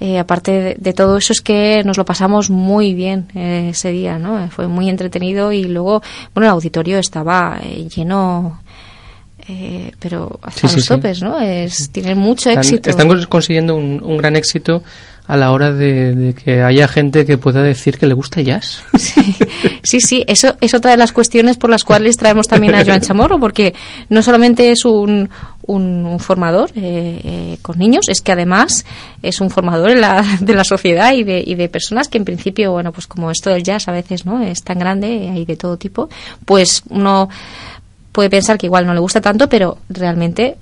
eh, 0.00 0.18
aparte 0.18 0.52
de, 0.52 0.74
de 0.78 0.92
todo 0.92 1.16
eso 1.16 1.32
es 1.32 1.40
que 1.40 1.82
nos 1.84 1.96
lo 1.96 2.04
pasamos 2.04 2.50
muy 2.50 2.92
bien 2.94 3.28
eh, 3.34 3.68
ese 3.70 3.90
día, 3.90 4.18
¿no? 4.18 4.48
Fue 4.50 4.66
muy 4.68 4.88
entretenido 4.90 5.52
y 5.52 5.64
luego, 5.64 6.02
bueno, 6.34 6.46
el 6.48 6.52
auditorio 6.52 6.98
estaba 6.98 7.58
eh, 7.62 7.88
lleno, 7.94 8.60
eh, 9.48 9.92
pero 9.98 10.38
hasta 10.42 10.68
Sí, 10.68 10.76
los 10.76 10.84
sí. 10.84 10.88
topes, 10.88 11.22
¿no? 11.22 11.38
Es, 11.40 11.90
tienen 11.90 12.18
mucho 12.18 12.50
Están, 12.50 12.64
éxito. 12.64 12.90
están 12.90 13.08
cons- 13.08 13.26
consiguiendo 13.26 13.76
un, 13.76 14.02
un 14.02 14.16
gran 14.16 14.36
éxito 14.36 14.82
a 15.28 15.36
la 15.36 15.50
hora 15.50 15.72
de, 15.72 16.14
de 16.14 16.34
que 16.34 16.62
haya 16.62 16.86
gente 16.86 17.26
que 17.26 17.36
pueda 17.36 17.60
decir 17.62 17.98
que 17.98 18.06
le 18.06 18.14
gusta 18.14 18.40
jazz. 18.42 18.82
Sí, 19.82 20.00
sí, 20.00 20.24
eso 20.26 20.56
es 20.60 20.74
otra 20.74 20.90
de 20.90 20.96
las 20.96 21.12
cuestiones 21.12 21.56
por 21.56 21.70
las 21.70 21.84
cuales 21.84 22.16
traemos 22.16 22.48
también 22.48 22.74
a 22.74 22.84
Joan 22.84 23.00
Chamorro, 23.00 23.38
porque 23.38 23.72
no 24.08 24.20
solamente 24.20 24.72
es 24.72 24.84
un, 24.84 25.30
un, 25.66 26.06
un 26.06 26.18
formador 26.20 26.70
eh, 26.76 27.20
eh, 27.24 27.58
con 27.62 27.78
niños, 27.78 28.08
es 28.08 28.20
que 28.20 28.32
además 28.32 28.84
es 29.22 29.40
un 29.40 29.50
formador 29.50 29.90
en 29.90 30.00
la- 30.00 30.24
de 30.40 30.54
la 30.54 30.64
sociedad 30.64 31.12
y 31.12 31.24
de, 31.24 31.42
y 31.46 31.54
de 31.56 31.68
personas 31.68 32.08
que 32.08 32.18
en 32.18 32.24
principio, 32.24 32.72
bueno, 32.72 32.92
pues 32.92 33.06
como 33.06 33.30
esto 33.30 33.50
del 33.50 33.62
jazz 33.64 33.88
a 33.88 33.92
veces 33.92 34.24
no 34.26 34.42
es 34.42 34.62
tan 34.62 34.78
grande, 34.78 35.30
hay 35.32 35.44
de 35.44 35.56
todo 35.56 35.76
tipo, 35.76 36.08
pues 36.44 36.82
uno 36.90 37.28
puede 38.12 38.30
pensar 38.30 38.56
que 38.58 38.66
igual 38.66 38.86
no 38.86 38.94
le 38.94 39.00
gusta 39.00 39.20
tanto, 39.20 39.48
pero 39.48 39.78
realmente 39.88 40.56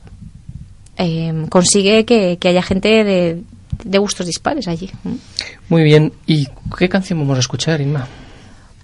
eh, 0.97 1.47
consigue 1.49 2.05
que, 2.05 2.39
haya 2.45 2.63
gente 2.63 3.05
de, 3.05 3.43
de 3.85 3.99
gustos 3.99 4.27
dispares 4.27 4.69
allí. 4.69 4.91
Muy 5.69 5.83
bien. 5.83 6.13
¿Y 6.27 6.49
qué 6.79 6.89
canción 6.89 7.19
vamos 7.19 7.37
a 7.37 7.41
escuchar, 7.41 7.81
Inma? 7.81 8.07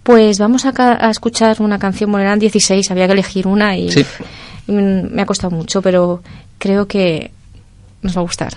Pues 0.03 0.39
vamos 0.39 0.65
a, 0.65 0.73
a 0.77 1.11
escuchar 1.11 1.61
una 1.61 1.79
canción, 1.79 2.11
bueno, 2.11 2.25
eran 2.27 2.39
16, 2.39 2.91
había 2.91 3.07
que 3.07 3.13
elegir 3.13 3.47
una 3.47 3.77
y 3.77 3.91
Sí. 3.93 4.05
mm, 4.67 5.13
me 5.15 5.23
ha 5.23 5.27
costado 5.27 5.51
mucho, 5.55 5.83
pero 5.83 6.23
creo 6.59 6.87
que 6.87 7.31
nos 8.03 8.17
va 8.17 8.21
a 8.21 8.25
gustar. 8.25 8.53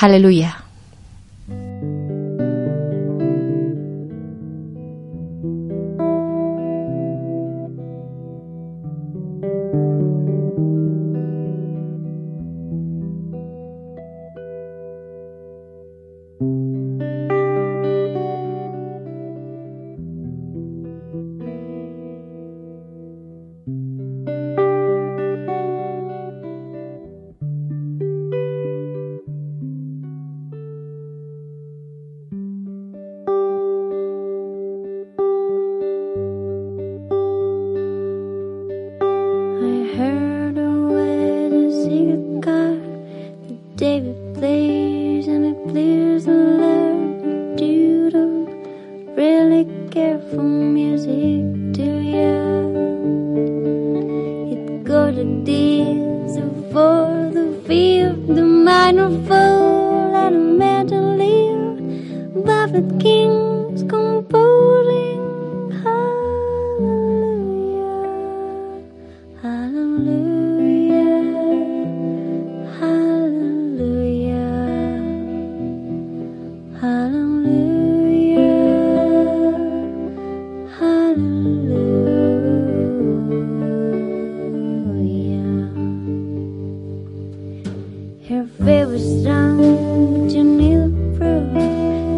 Aleluya. 0.00 0.61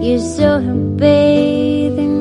You 0.05 0.18
saw 0.18 0.61
her 0.61 0.74
bathing 0.74 2.13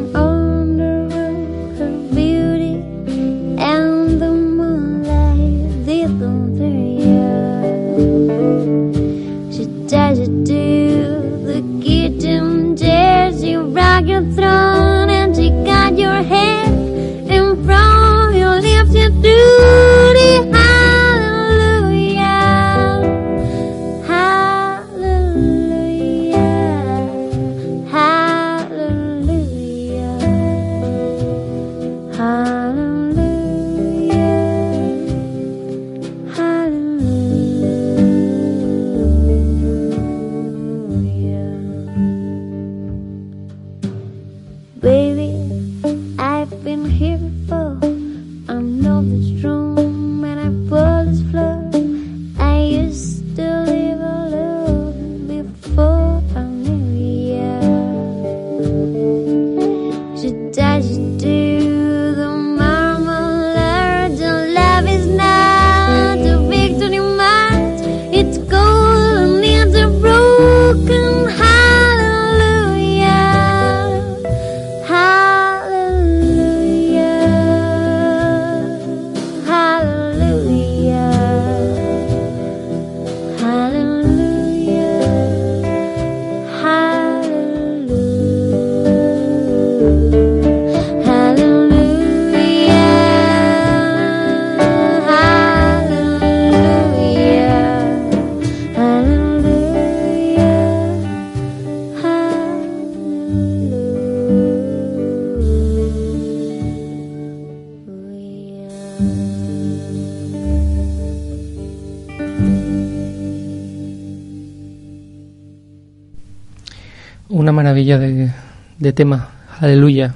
maravilla 117.63 117.97
de, 117.97 118.29
de 118.77 118.93
tema. 118.93 119.29
Aleluya. 119.61 120.13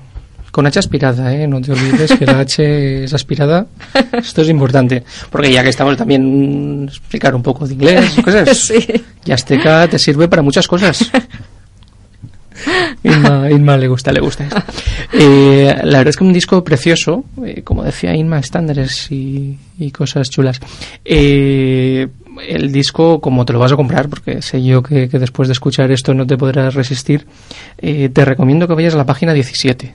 Con 0.51 0.67
H 0.67 0.79
aspirada, 0.79 1.33
¿eh? 1.33 1.47
No 1.47 1.61
te 1.61 1.71
olvides 1.71 2.11
que 2.17 2.25
la 2.25 2.39
H 2.39 3.03
es 3.05 3.13
aspirada. 3.13 3.65
Esto 4.11 4.41
es 4.41 4.49
importante. 4.49 5.03
Porque 5.29 5.51
ya 5.51 5.63
que 5.63 5.69
estamos 5.69 5.95
también 5.95 6.83
mm, 6.83 6.87
explicar 6.89 7.33
un 7.35 7.43
poco 7.43 7.65
de 7.65 7.73
inglés, 7.75 8.15
cosas. 8.23 8.57
Sí. 8.67 8.85
Y 9.25 9.31
Azteca 9.31 9.87
te 9.87 9.97
sirve 9.97 10.27
para 10.27 10.41
muchas 10.41 10.67
cosas. 10.67 11.09
Inma, 13.03 13.49
Inma 13.51 13.77
le 13.77 13.87
gusta, 13.87 14.11
le 14.11 14.19
gusta. 14.19 14.43
esto. 14.45 14.61
Eh, 15.13 15.73
la 15.83 15.99
verdad 15.99 16.09
es 16.09 16.17
que 16.17 16.23
un 16.25 16.33
disco 16.33 16.61
precioso, 16.65 17.23
eh, 17.45 17.61
como 17.63 17.81
decía 17.83 18.13
Inma, 18.13 18.39
estándares 18.39 19.09
y, 19.09 19.57
y 19.79 19.91
cosas 19.91 20.29
chulas. 20.29 20.59
Eh, 21.05 22.07
el 22.39 22.71
disco, 22.71 23.21
como 23.21 23.45
te 23.45 23.53
lo 23.53 23.59
vas 23.59 23.71
a 23.71 23.75
comprar, 23.75 24.09
porque 24.09 24.41
sé 24.41 24.63
yo 24.63 24.83
que, 24.83 25.09
que 25.09 25.19
después 25.19 25.47
de 25.47 25.53
escuchar 25.53 25.91
esto 25.91 26.13
no 26.13 26.25
te 26.25 26.37
podrás 26.37 26.73
resistir, 26.73 27.27
eh, 27.77 28.09
te 28.09 28.25
recomiendo 28.25 28.67
que 28.67 28.73
vayas 28.73 28.93
a 28.93 28.97
la 28.97 29.05
página 29.05 29.33
17. 29.33 29.93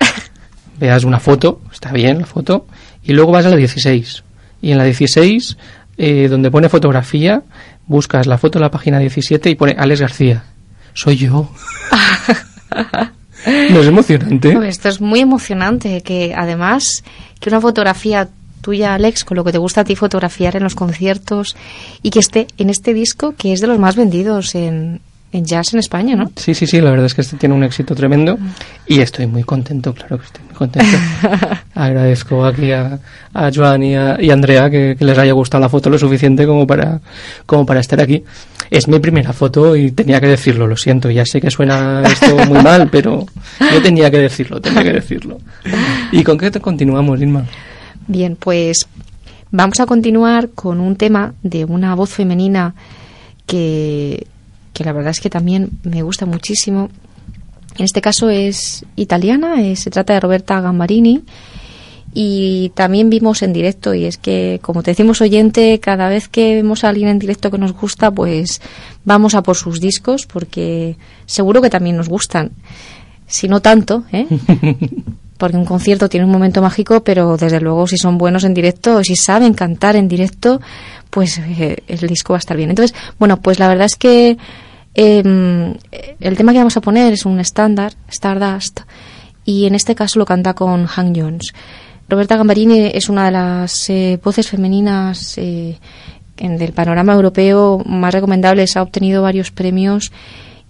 Veas 0.78 1.04
una 1.04 1.20
foto, 1.20 1.60
está 1.72 1.92
bien 1.92 2.20
la 2.20 2.26
foto, 2.26 2.66
y 3.02 3.12
luego 3.12 3.32
vas 3.32 3.46
a 3.46 3.50
la 3.50 3.56
16. 3.56 4.24
Y 4.62 4.72
en 4.72 4.78
la 4.78 4.84
16, 4.84 5.56
eh, 5.98 6.28
donde 6.28 6.50
pone 6.50 6.68
fotografía, 6.68 7.42
buscas 7.86 8.26
la 8.26 8.38
foto 8.38 8.58
de 8.58 8.64
la 8.64 8.70
página 8.70 8.98
17 8.98 9.50
y 9.50 9.54
pone 9.54 9.76
Alex 9.78 10.00
García. 10.00 10.44
Soy 10.92 11.16
yo. 11.16 11.50
no 13.70 13.80
es 13.80 13.86
emocionante. 13.86 14.56
Esto 14.66 14.88
es 14.88 15.00
muy 15.00 15.20
emocionante, 15.20 16.02
que 16.02 16.34
además 16.36 17.04
que 17.40 17.48
una 17.50 17.60
fotografía 17.60 18.28
tuya, 18.66 18.94
Alex, 18.96 19.24
con 19.24 19.36
lo 19.36 19.44
que 19.44 19.52
te 19.52 19.58
gusta 19.58 19.82
a 19.82 19.84
ti 19.84 19.94
fotografiar 19.94 20.56
en 20.56 20.64
los 20.64 20.74
conciertos 20.74 21.54
y 22.02 22.10
que 22.10 22.18
esté 22.18 22.48
en 22.58 22.68
este 22.68 22.94
disco 22.94 23.32
que 23.38 23.52
es 23.52 23.60
de 23.60 23.68
los 23.68 23.78
más 23.78 23.94
vendidos 23.94 24.56
en, 24.56 25.00
en 25.30 25.44
jazz 25.44 25.72
en 25.72 25.78
España, 25.78 26.16
¿no? 26.16 26.32
Sí, 26.34 26.52
sí, 26.52 26.66
sí, 26.66 26.80
la 26.80 26.90
verdad 26.90 27.06
es 27.06 27.14
que 27.14 27.20
este 27.20 27.36
tiene 27.36 27.54
un 27.54 27.62
éxito 27.62 27.94
tremendo 27.94 28.36
y 28.88 28.98
estoy 28.98 29.28
muy 29.28 29.44
contento, 29.44 29.94
claro 29.94 30.18
que 30.18 30.24
estoy 30.24 30.44
muy 30.46 30.54
contento. 30.54 30.98
Agradezco 31.76 32.44
aquí 32.44 32.72
a, 32.72 32.98
a 33.32 33.50
Joan 33.54 33.84
y 33.84 33.94
a, 33.94 34.20
y 34.20 34.30
a 34.30 34.32
Andrea 34.32 34.68
que, 34.68 34.96
que 34.98 35.04
les 35.04 35.16
haya 35.16 35.32
gustado 35.32 35.62
la 35.62 35.68
foto 35.68 35.88
lo 35.88 35.96
suficiente 35.96 36.44
como 36.44 36.66
para, 36.66 37.00
como 37.46 37.64
para 37.64 37.78
estar 37.78 38.00
aquí. 38.00 38.24
Es 38.68 38.88
mi 38.88 38.98
primera 38.98 39.32
foto 39.32 39.76
y 39.76 39.92
tenía 39.92 40.20
que 40.20 40.26
decirlo, 40.26 40.66
lo 40.66 40.76
siento, 40.76 41.08
ya 41.08 41.24
sé 41.24 41.40
que 41.40 41.52
suena 41.52 42.02
esto 42.02 42.36
muy 42.46 42.60
mal, 42.64 42.88
pero 42.90 43.26
yo 43.60 43.80
tenía 43.80 44.10
que 44.10 44.18
decirlo, 44.18 44.60
tenía 44.60 44.82
que 44.82 44.94
decirlo. 44.94 45.38
¿Y 46.10 46.24
con 46.24 46.36
qué 46.36 46.50
te 46.50 46.58
continuamos, 46.58 47.20
Irma? 47.20 47.46
Bien, 48.08 48.36
pues 48.36 48.86
vamos 49.50 49.80
a 49.80 49.86
continuar 49.86 50.50
con 50.50 50.80
un 50.80 50.96
tema 50.96 51.34
de 51.42 51.64
una 51.64 51.94
voz 51.94 52.10
femenina 52.10 52.74
que, 53.46 54.26
que 54.72 54.84
la 54.84 54.92
verdad 54.92 55.10
es 55.10 55.20
que 55.20 55.30
también 55.30 55.70
me 55.82 56.02
gusta 56.02 56.26
muchísimo. 56.26 56.90
En 57.76 57.84
este 57.84 58.00
caso 58.00 58.30
es 58.30 58.84
italiana, 58.96 59.62
eh, 59.62 59.76
se 59.76 59.90
trata 59.90 60.14
de 60.14 60.20
Roberta 60.20 60.60
Gambarini 60.60 61.22
y 62.18 62.70
también 62.70 63.10
vimos 63.10 63.42
en 63.42 63.52
directo 63.52 63.92
y 63.92 64.06
es 64.06 64.16
que 64.16 64.58
como 64.62 64.82
te 64.82 64.92
decimos 64.92 65.20
oyente 65.20 65.78
cada 65.80 66.08
vez 66.08 66.28
que 66.28 66.54
vemos 66.54 66.82
a 66.82 66.88
alguien 66.88 67.10
en 67.10 67.18
directo 67.18 67.50
que 67.50 67.58
nos 67.58 67.74
gusta 67.74 68.10
pues 68.10 68.62
vamos 69.04 69.34
a 69.34 69.42
por 69.42 69.56
sus 69.56 69.80
discos 69.80 70.24
porque 70.24 70.96
seguro 71.26 71.60
que 71.60 71.68
también 71.68 71.94
nos 71.94 72.08
gustan 72.08 72.52
si 73.26 73.48
no 73.48 73.60
tanto 73.60 74.04
¿eh? 74.12 74.26
porque 75.36 75.56
un 75.56 75.64
concierto 75.64 76.08
tiene 76.08 76.26
un 76.26 76.32
momento 76.32 76.62
mágico 76.62 77.02
pero 77.02 77.36
desde 77.36 77.60
luego 77.60 77.86
si 77.86 77.96
son 77.96 78.18
buenos 78.18 78.44
en 78.44 78.54
directo 78.54 79.02
si 79.04 79.16
saben 79.16 79.54
cantar 79.54 79.96
en 79.96 80.08
directo 80.08 80.60
pues 81.10 81.38
eh, 81.38 81.82
el 81.86 81.98
disco 82.00 82.32
va 82.32 82.38
a 82.38 82.40
estar 82.40 82.56
bien. 82.56 82.70
Entonces 82.70 82.96
bueno 83.18 83.38
pues 83.40 83.58
la 83.58 83.68
verdad 83.68 83.86
es 83.86 83.96
que 83.96 84.36
eh, 84.94 85.74
el 86.20 86.36
tema 86.36 86.52
que 86.52 86.58
vamos 86.58 86.76
a 86.76 86.80
poner 86.80 87.12
es 87.12 87.26
un 87.26 87.38
estándar 87.38 87.92
Stardust 88.08 88.80
y 89.44 89.66
en 89.66 89.74
este 89.74 89.94
caso 89.94 90.18
lo 90.18 90.24
canta 90.24 90.54
con 90.54 90.86
Hank 90.86 91.16
Jones. 91.16 91.52
Roberta 92.08 92.36
Gambarini 92.36 92.90
es 92.92 93.08
una 93.08 93.26
de 93.26 93.32
las 93.32 93.90
eh, 93.90 94.20
voces 94.22 94.48
femeninas 94.48 95.38
eh, 95.38 95.78
en 96.36 96.60
el 96.60 96.72
panorama 96.72 97.14
europeo 97.14 97.82
más 97.84 98.14
recomendables, 98.14 98.76
ha 98.76 98.82
obtenido 98.82 99.22
varios 99.22 99.50
premios 99.50 100.12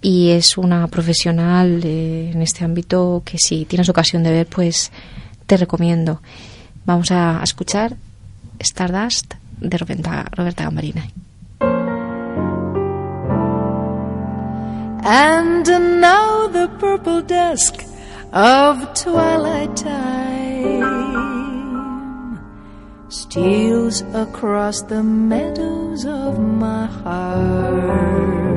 y 0.01 0.29
es 0.29 0.57
una 0.57 0.87
profesional 0.87 1.81
eh, 1.83 2.31
en 2.33 2.41
este 2.41 2.63
ámbito 2.63 3.21
que 3.25 3.37
si 3.37 3.65
tienes 3.65 3.89
ocasión 3.89 4.23
de 4.23 4.31
ver, 4.31 4.47
pues 4.47 4.91
te 5.45 5.57
recomiendo. 5.57 6.21
Vamos 6.85 7.11
a, 7.11 7.41
escuchar 7.43 7.95
Stardust 8.59 9.33
de 9.59 9.77
Roberta, 9.77 10.25
Roberta 10.31 10.63
Gambarina. 10.63 11.07
And 15.09 15.65
now 16.01 16.47
the 16.47 16.67
purple 16.79 17.21
dusk 17.21 17.83
of 18.33 18.93
twilight 18.93 19.75
time 19.77 21.07
steals 23.09 24.01
across 24.13 24.81
the 24.81 25.01
meadows 25.01 26.05
of 26.05 26.39
my 26.39 26.87
heart. 26.87 28.56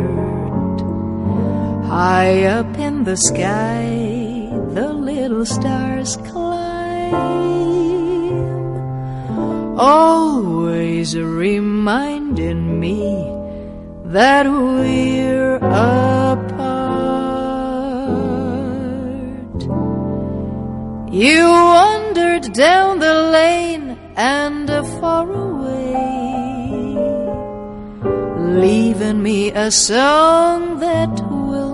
High 1.90 2.44
up 2.44 2.78
in 2.78 3.02
the 3.02 3.16
sky, 3.16 3.82
the 4.76 4.92
little 4.92 5.44
stars 5.44 6.16
climb, 6.18 7.14
always 9.76 11.16
reminding 11.18 12.78
me 12.78 13.02
that 14.04 14.46
we're 14.46 15.56
apart. 15.56 16.60
You 21.12 21.42
wandered 21.48 22.52
down 22.52 23.00
the 23.00 23.14
lane 23.36 23.98
and 24.14 24.68
far 25.00 25.28
away, 25.28 26.84
leaving 28.62 29.20
me 29.24 29.50
a 29.50 29.72
song 29.72 30.78
that 30.78 31.10
will 31.28 31.69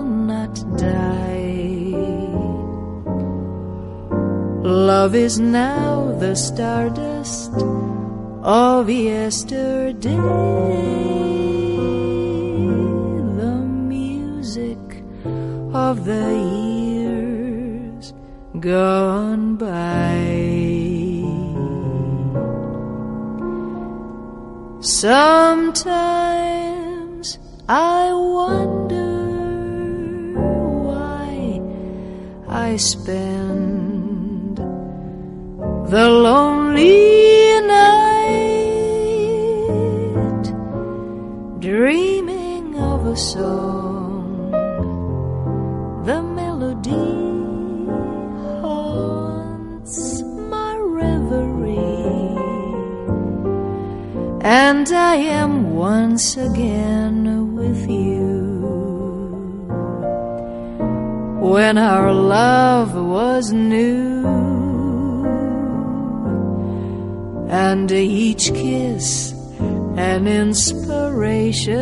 Love 5.07 5.15
is 5.15 5.39
now 5.39 6.11
the 6.19 6.35
stardust 6.35 7.53
of 8.43 8.89
yesterday. 8.89 10.17
The 13.39 13.55
music 13.95 14.83
of 15.73 16.03
the 16.03 16.27
years 16.99 18.13
gone 18.59 19.55
by. 19.55 20.17
Sometimes 24.81 25.87
I 27.69 28.11
wonder 28.11 29.23
why 30.83 31.61
I 32.49 32.75
spend 32.75 33.66
the 35.89 36.09
lonely 36.09 37.61
night 37.61 38.43
dreaming 41.59 42.77
of 42.77 43.05
a 43.07 43.15
song. 43.15 44.51
The 46.03 46.21
melody 46.21 47.87
haunts 48.59 50.21
my 50.21 50.75
reverie, 50.75 52.35
and 54.41 54.91
I 54.91 55.15
am 55.15 55.73
once 55.73 56.35
again 56.35 57.55
with 57.55 57.89
you. 57.89 58.25
When 61.39 61.77
our 61.77 62.11
love 62.11 62.93
was 62.93 63.53
new, 63.53 64.36
and 67.49 67.91
each 67.91 68.53
kiss 68.53 69.33
an 69.97 70.27
inspiration. 70.27 71.77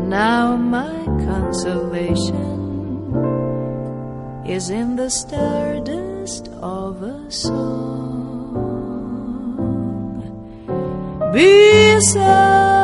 Now 0.09 0.57
my 0.57 1.05
consolation 1.24 2.53
is 4.47 4.70
in 4.70 4.97
the 4.97 5.11
stardust 5.11 6.49
of 6.61 7.03
a 7.03 7.30
song 7.30 7.72
beside 11.32 12.81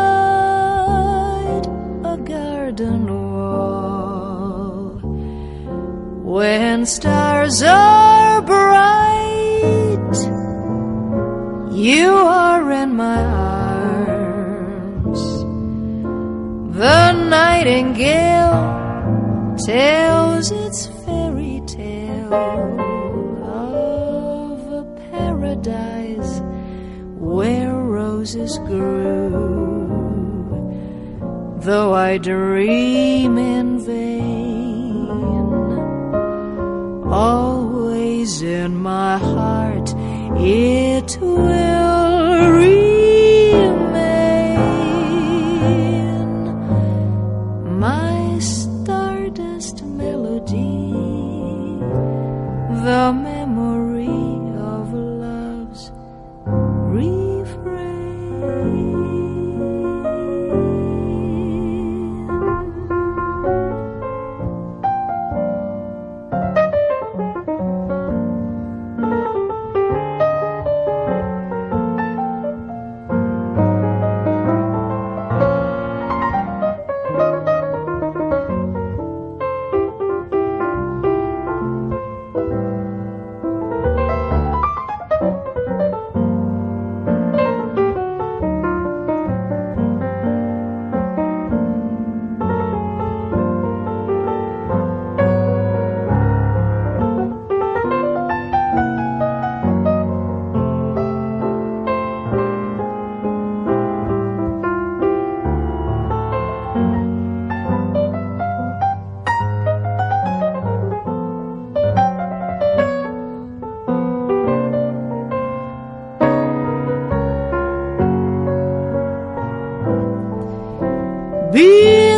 when 6.38 6.86
stars 6.86 7.62
are 7.64 8.40
bright 8.42 10.18
you 11.72 12.10
are 12.14 12.70
in 12.70 12.94
my 12.94 13.24
arms 13.24 15.22
the 16.78 17.12
nightingale 17.36 18.62
tells 19.66 20.52
its 20.52 20.86
fairy 21.04 21.60
tale 21.66 22.34
of 23.42 24.60
a 24.80 24.84
paradise 25.10 26.32
where 27.18 27.74
roses 27.74 28.58
grew. 28.58 29.48
Though 31.58 31.92
I 31.94 32.18
dream 32.18 33.36
in 33.38 33.80
vain, 33.84 34.17
in 38.42 38.76
my 38.76 39.18
heart 39.18 39.94
it 40.38 41.18
will 41.20 42.50
remain. 42.52 42.97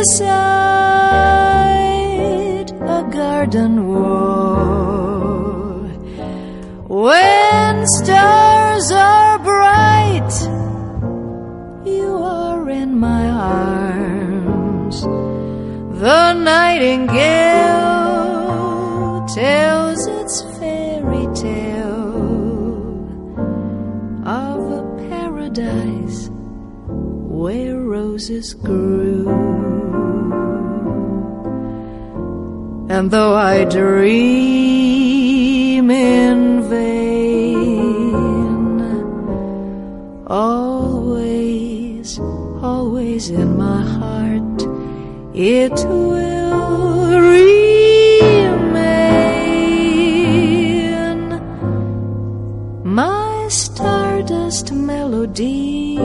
Beside 0.01 0.31
a 2.97 3.01
garden 3.19 3.87
wall 3.87 4.97
when 7.05 7.85
stars 7.99 8.87
are 8.91 9.37
bright 9.51 10.33
you 11.85 12.13
are 12.17 12.67
in 12.69 12.97
my 12.97 13.29
arms. 13.29 14.97
The 16.01 16.33
nightingale 16.33 17.60
And 33.01 33.09
though 33.09 33.33
I 33.33 33.65
dream 33.65 33.89
in 35.89 36.61
vain, 36.69 37.49
always, 40.27 42.19
always 42.61 43.31
in 43.31 43.57
my 43.57 43.81
heart, 43.81 44.61
it 45.33 45.73
will 45.89 47.19
remain 47.19 47.81
my 52.83 53.47
stardust 53.49 54.71
melody. 54.71 55.97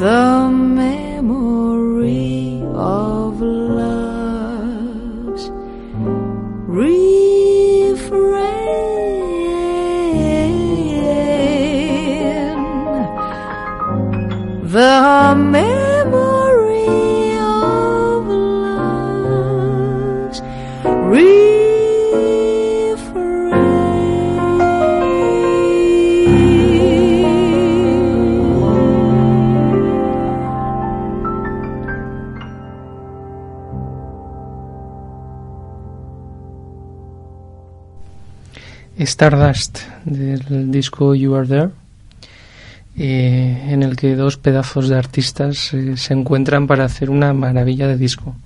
The 0.00 0.39
Stardust 38.98 39.78
del 40.04 40.70
disco 40.70 41.14
You 41.14 41.34
Are 41.34 41.46
There, 41.46 41.70
eh, 42.96 43.68
en 43.68 43.82
el 43.82 43.96
que 43.96 44.16
dos 44.16 44.36
pedazos 44.36 44.88
de 44.88 44.96
artistas 44.96 45.72
eh, 45.72 45.96
se 45.96 46.12
encuentran 46.12 46.66
para 46.66 46.84
hacer 46.84 47.10
una 47.10 47.32
maravilla 47.32 47.86
de 47.86 47.96
disco. 47.96 48.36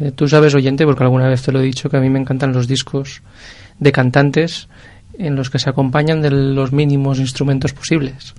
Eh, 0.00 0.12
tú 0.12 0.28
sabes, 0.28 0.54
oyente, 0.54 0.84
porque 0.86 1.04
alguna 1.04 1.28
vez 1.28 1.42
te 1.42 1.52
lo 1.52 1.60
he 1.60 1.64
dicho, 1.64 1.90
que 1.90 1.98
a 1.98 2.00
mí 2.00 2.08
me 2.08 2.18
encantan 2.18 2.52
los 2.52 2.66
discos 2.66 3.22
de 3.78 3.92
cantantes 3.92 4.68
en 5.18 5.36
los 5.36 5.50
que 5.50 5.58
se 5.58 5.68
acompañan 5.68 6.22
de 6.22 6.30
los 6.30 6.72
mínimos 6.72 7.18
instrumentos 7.18 7.72
posibles. 7.72 8.34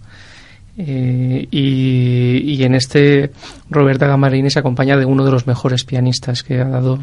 Eh, 0.77 1.47
y, 1.51 2.63
en 2.63 2.75
este 2.75 3.31
Roberta 3.69 4.07
Gamarini 4.07 4.49
se 4.49 4.59
acompaña 4.59 4.97
de 4.97 5.05
uno 5.05 5.25
de 5.25 5.31
los 5.31 5.45
mejores 5.45 5.83
pianistas 5.83 6.43
que 6.43 6.59
ha 6.59 6.67
dado 6.67 6.99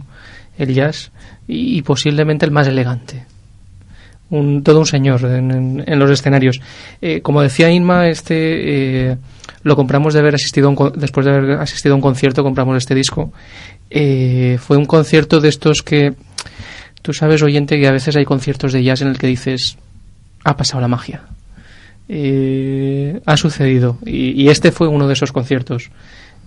el 0.57 0.73
jazz 0.73 1.13
y 1.47 1.83
posiblemente 1.83 2.47
el 2.47 2.51
más 2.51 2.67
elegante 2.67 3.27
un, 4.31 4.63
todo 4.63 4.79
un 4.81 4.87
señor 4.87 5.25
en, 5.25 5.85
en- 5.87 5.99
los 5.99 6.11
escenarios. 6.11 6.61
Eh, 7.01 7.21
como 7.23 7.43
decía 7.43 7.71
Inma, 7.71 8.09
este 8.09 9.11
eh, 9.13 9.17
lo 9.63 9.75
compramos 9.77 10.15
de 10.15 10.21
haber 10.21 10.35
asistido 10.35 10.69
un 10.71 10.93
después 10.97 11.25
de 11.27 11.33
haber 11.35 11.51
asistido 11.53 11.95
a 11.95 11.97
un 11.97 12.03
concierto, 12.03 12.43
compramos 12.43 12.77
este 12.77 12.95
disco. 12.95 13.33
Eh, 13.91 14.59
fue 14.61 14.77
un 14.77 14.85
concierto 14.87 15.41
de 15.41 15.49
estos 15.49 15.83
que 15.83 16.15
tú 17.03 17.13
sabes, 17.13 17.43
oyente, 17.43 17.79
que 17.81 17.89
a 17.89 17.93
veces 17.93 18.17
hay 18.17 18.25
conciertos 18.25 18.73
de 18.73 18.83
jazz 18.83 19.01
en 19.03 19.09
el 19.09 19.19
que 19.19 19.27
dices 19.29 19.79
ha 20.45 20.57
pasado 20.57 20.81
la 20.81 20.89
magia. 20.89 21.23
Ha 23.27 23.37
sucedido 23.37 23.99
y, 24.07 24.31
y 24.43 24.49
este 24.49 24.73
fue 24.73 24.89
uno 24.89 25.07
de 25.07 25.13
esos 25.15 25.33
conciertos. 25.33 25.91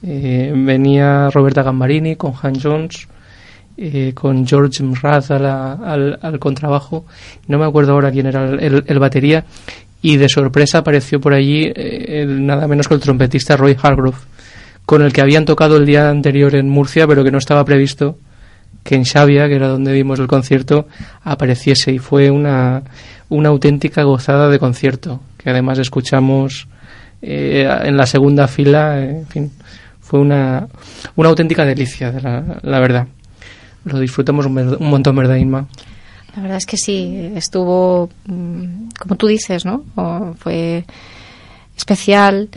Venía 0.01 1.29
Roberta 1.29 1.61
Gambarini 1.61 2.15
con 2.15 2.33
Han 2.41 2.59
Jones, 2.59 3.07
eh, 3.77 4.11
con 4.13 4.45
George 4.47 4.83
Mraz 4.83 5.31
al, 5.31 6.17
al 6.21 6.39
contrabajo. 6.39 7.05
No 7.47 7.57
me 7.59 7.65
acuerdo 7.65 7.93
ahora 7.93 8.11
quién 8.11 8.25
era 8.27 8.45
el, 8.49 8.99
batería. 8.99 9.45
Y 10.01 10.17
de 10.17 10.29
sorpresa 10.29 10.79
apareció 10.79 11.19
por 11.21 11.33
allí 11.33 11.65
eh, 11.65 12.21
el- 12.23 12.45
nada 12.45 12.67
menos 12.67 12.87
que 12.87 12.95
el 12.95 12.99
trompetista 12.99 13.55
Roy 13.57 13.77
Hargrove, 13.81 14.17
con 14.85 15.01
el 15.03 15.13
que 15.13 15.21
habían 15.21 15.45
tocado 15.45 15.77
el 15.77 15.85
día 15.85 16.09
anterior 16.09 16.55
en 16.55 16.69
Murcia, 16.69 17.05
pero 17.07 17.23
que 17.23 17.31
no 17.31 17.37
estaba 17.37 17.63
previsto 17.65 18.17
que 18.83 18.95
en 18.95 19.03
Xavia, 19.05 19.47
que 19.47 19.55
era 19.55 19.67
donde 19.67 19.91
vimos 19.93 20.17
el 20.19 20.25
concierto, 20.27 20.87
apareciese. 21.23 21.91
Y 21.91 21.99
fue 21.99 22.31
una, 22.31 22.81
una 23.29 23.49
auténtica 23.49 24.01
gozada 24.03 24.49
de 24.49 24.57
concierto, 24.57 25.21
que 25.37 25.51
además 25.51 25.77
escuchamos 25.77 26.67
eh, 27.21 27.69
en 27.83 27.95
la 27.95 28.07
segunda 28.07 28.47
fila. 28.47 28.99
en 29.03 29.27
fin, 29.27 29.51
fue 29.99 30.19
una, 30.19 30.67
una 31.15 31.29
auténtica 31.29 31.63
delicia, 31.63 32.11
de 32.11 32.21
la, 32.21 32.59
la 32.63 32.79
verdad. 32.79 33.05
Lo 33.85 33.99
disfrutamos 33.99 34.45
un, 34.45 34.57
un 34.57 34.89
montón, 34.89 35.15
¿verdad, 35.15 35.35
Inma? 35.35 35.67
La 36.35 36.41
verdad 36.43 36.57
es 36.57 36.65
que 36.65 36.77
sí, 36.77 37.31
estuvo, 37.35 38.09
mm, 38.25 38.89
como 38.99 39.15
tú 39.15 39.27
dices, 39.27 39.65
¿no? 39.65 39.83
O 39.95 40.33
fue 40.39 40.85
especial 41.75 42.49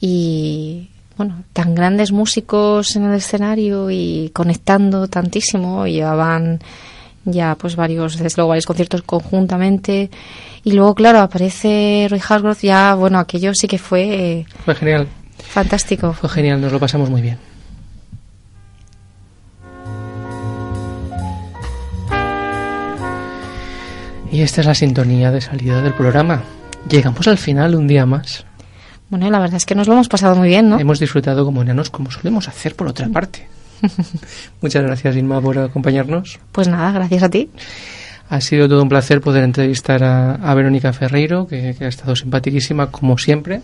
y, 0.00 0.90
bueno, 1.16 1.42
tan 1.52 1.74
grandes 1.74 2.12
músicos 2.12 2.96
en 2.96 3.04
el 3.04 3.14
escenario 3.14 3.90
y 3.90 4.30
conectando 4.34 5.08
tantísimo. 5.08 5.86
Llevaban 5.86 6.60
ya, 7.24 7.54
pues, 7.54 7.76
varios, 7.76 8.18
desde 8.18 8.36
luego, 8.36 8.48
varios 8.50 8.66
conciertos 8.66 9.02
conjuntamente. 9.02 10.10
Y 10.64 10.72
luego, 10.72 10.94
claro, 10.94 11.20
aparece 11.20 12.06
Roy 12.10 12.20
Hargrove, 12.28 12.58
ya, 12.62 12.94
bueno, 12.94 13.18
aquello 13.18 13.54
sí 13.54 13.66
que 13.66 13.78
fue 13.78 14.02
eh, 14.40 14.46
Fue 14.64 14.74
genial, 14.74 15.06
fantástico. 15.38 16.12
fue 16.12 16.28
genial, 16.28 16.60
nos 16.60 16.72
lo 16.72 16.80
pasamos 16.80 17.08
muy 17.08 17.22
bien. 17.22 17.38
Y 24.34 24.42
esta 24.42 24.62
es 24.62 24.66
la 24.66 24.74
sintonía 24.74 25.30
de 25.30 25.40
salida 25.40 25.80
del 25.80 25.94
programa. 25.94 26.42
Llegamos 26.90 27.28
al 27.28 27.38
final 27.38 27.76
un 27.76 27.86
día 27.86 28.04
más. 28.04 28.44
Bueno, 29.08 29.30
la 29.30 29.38
verdad 29.38 29.58
es 29.58 29.64
que 29.64 29.76
nos 29.76 29.86
lo 29.86 29.92
hemos 29.92 30.08
pasado 30.08 30.34
muy 30.34 30.48
bien, 30.48 30.68
¿no? 30.68 30.80
Hemos 30.80 30.98
disfrutado 30.98 31.44
como 31.44 31.62
enanos, 31.62 31.88
como 31.88 32.10
solemos 32.10 32.48
hacer 32.48 32.74
por 32.74 32.88
otra 32.88 33.08
parte. 33.10 33.46
Muchas 34.60 34.82
gracias, 34.82 35.14
Inma, 35.14 35.40
por 35.40 35.56
acompañarnos. 35.56 36.40
Pues 36.50 36.66
nada, 36.66 36.90
gracias 36.90 37.22
a 37.22 37.30
ti. 37.30 37.48
Ha 38.28 38.40
sido 38.40 38.68
todo 38.68 38.82
un 38.82 38.88
placer 38.88 39.20
poder 39.20 39.44
entrevistar 39.44 40.02
a, 40.02 40.34
a 40.34 40.54
Verónica 40.54 40.92
Ferreiro, 40.92 41.46
que, 41.46 41.76
que 41.78 41.84
ha 41.84 41.88
estado 41.88 42.16
simpaticísima 42.16 42.90
como 42.90 43.16
siempre. 43.18 43.62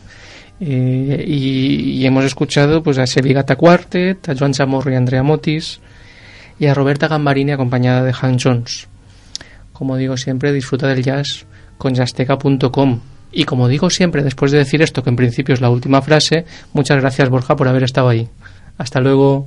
Eh, 0.61 1.25
y, 1.27 1.99
y 2.01 2.07
hemos 2.07 2.25
escuchado 2.25 2.81
pues 2.81 2.99
a 2.99 3.09
Sevigata 3.09 3.57
Quartet, 3.57 4.29
a 4.29 4.37
Joan 4.39 4.53
Chamorro 4.53 4.93
y 4.93 4.95
Andrea 4.95 5.25
Motis, 5.25 5.81
y 6.61 6.67
a 6.67 6.75
Roberta 6.75 7.09
Gambarini 7.09 7.51
acompañada 7.51 8.05
de 8.05 8.15
Han 8.21 8.39
Jones. 8.39 8.87
Como 9.81 9.97
digo 9.97 10.19
siempre, 10.19 10.53
disfruta 10.53 10.89
del 10.89 11.03
jazz 11.03 11.47
con 11.79 11.95
jazzteca.com. 11.95 13.01
Y 13.33 13.45
como 13.45 13.67
digo 13.67 13.89
siempre, 13.89 14.23
después 14.23 14.53
de 14.53 14.59
decir 14.59 14.83
esto, 14.83 15.03
que 15.03 15.09
en 15.09 15.17
principio 15.17 15.55
es 15.55 15.63
la 15.63 15.71
última 15.71 16.03
frase, 16.03 16.45
muchas 16.75 17.01
gracias 17.01 17.31
Borja 17.31 17.57
por 17.57 17.67
haber 17.67 17.85
estado 17.85 18.11
ahí. 18.11 18.29
Hasta 18.77 19.01
luego. 19.01 19.47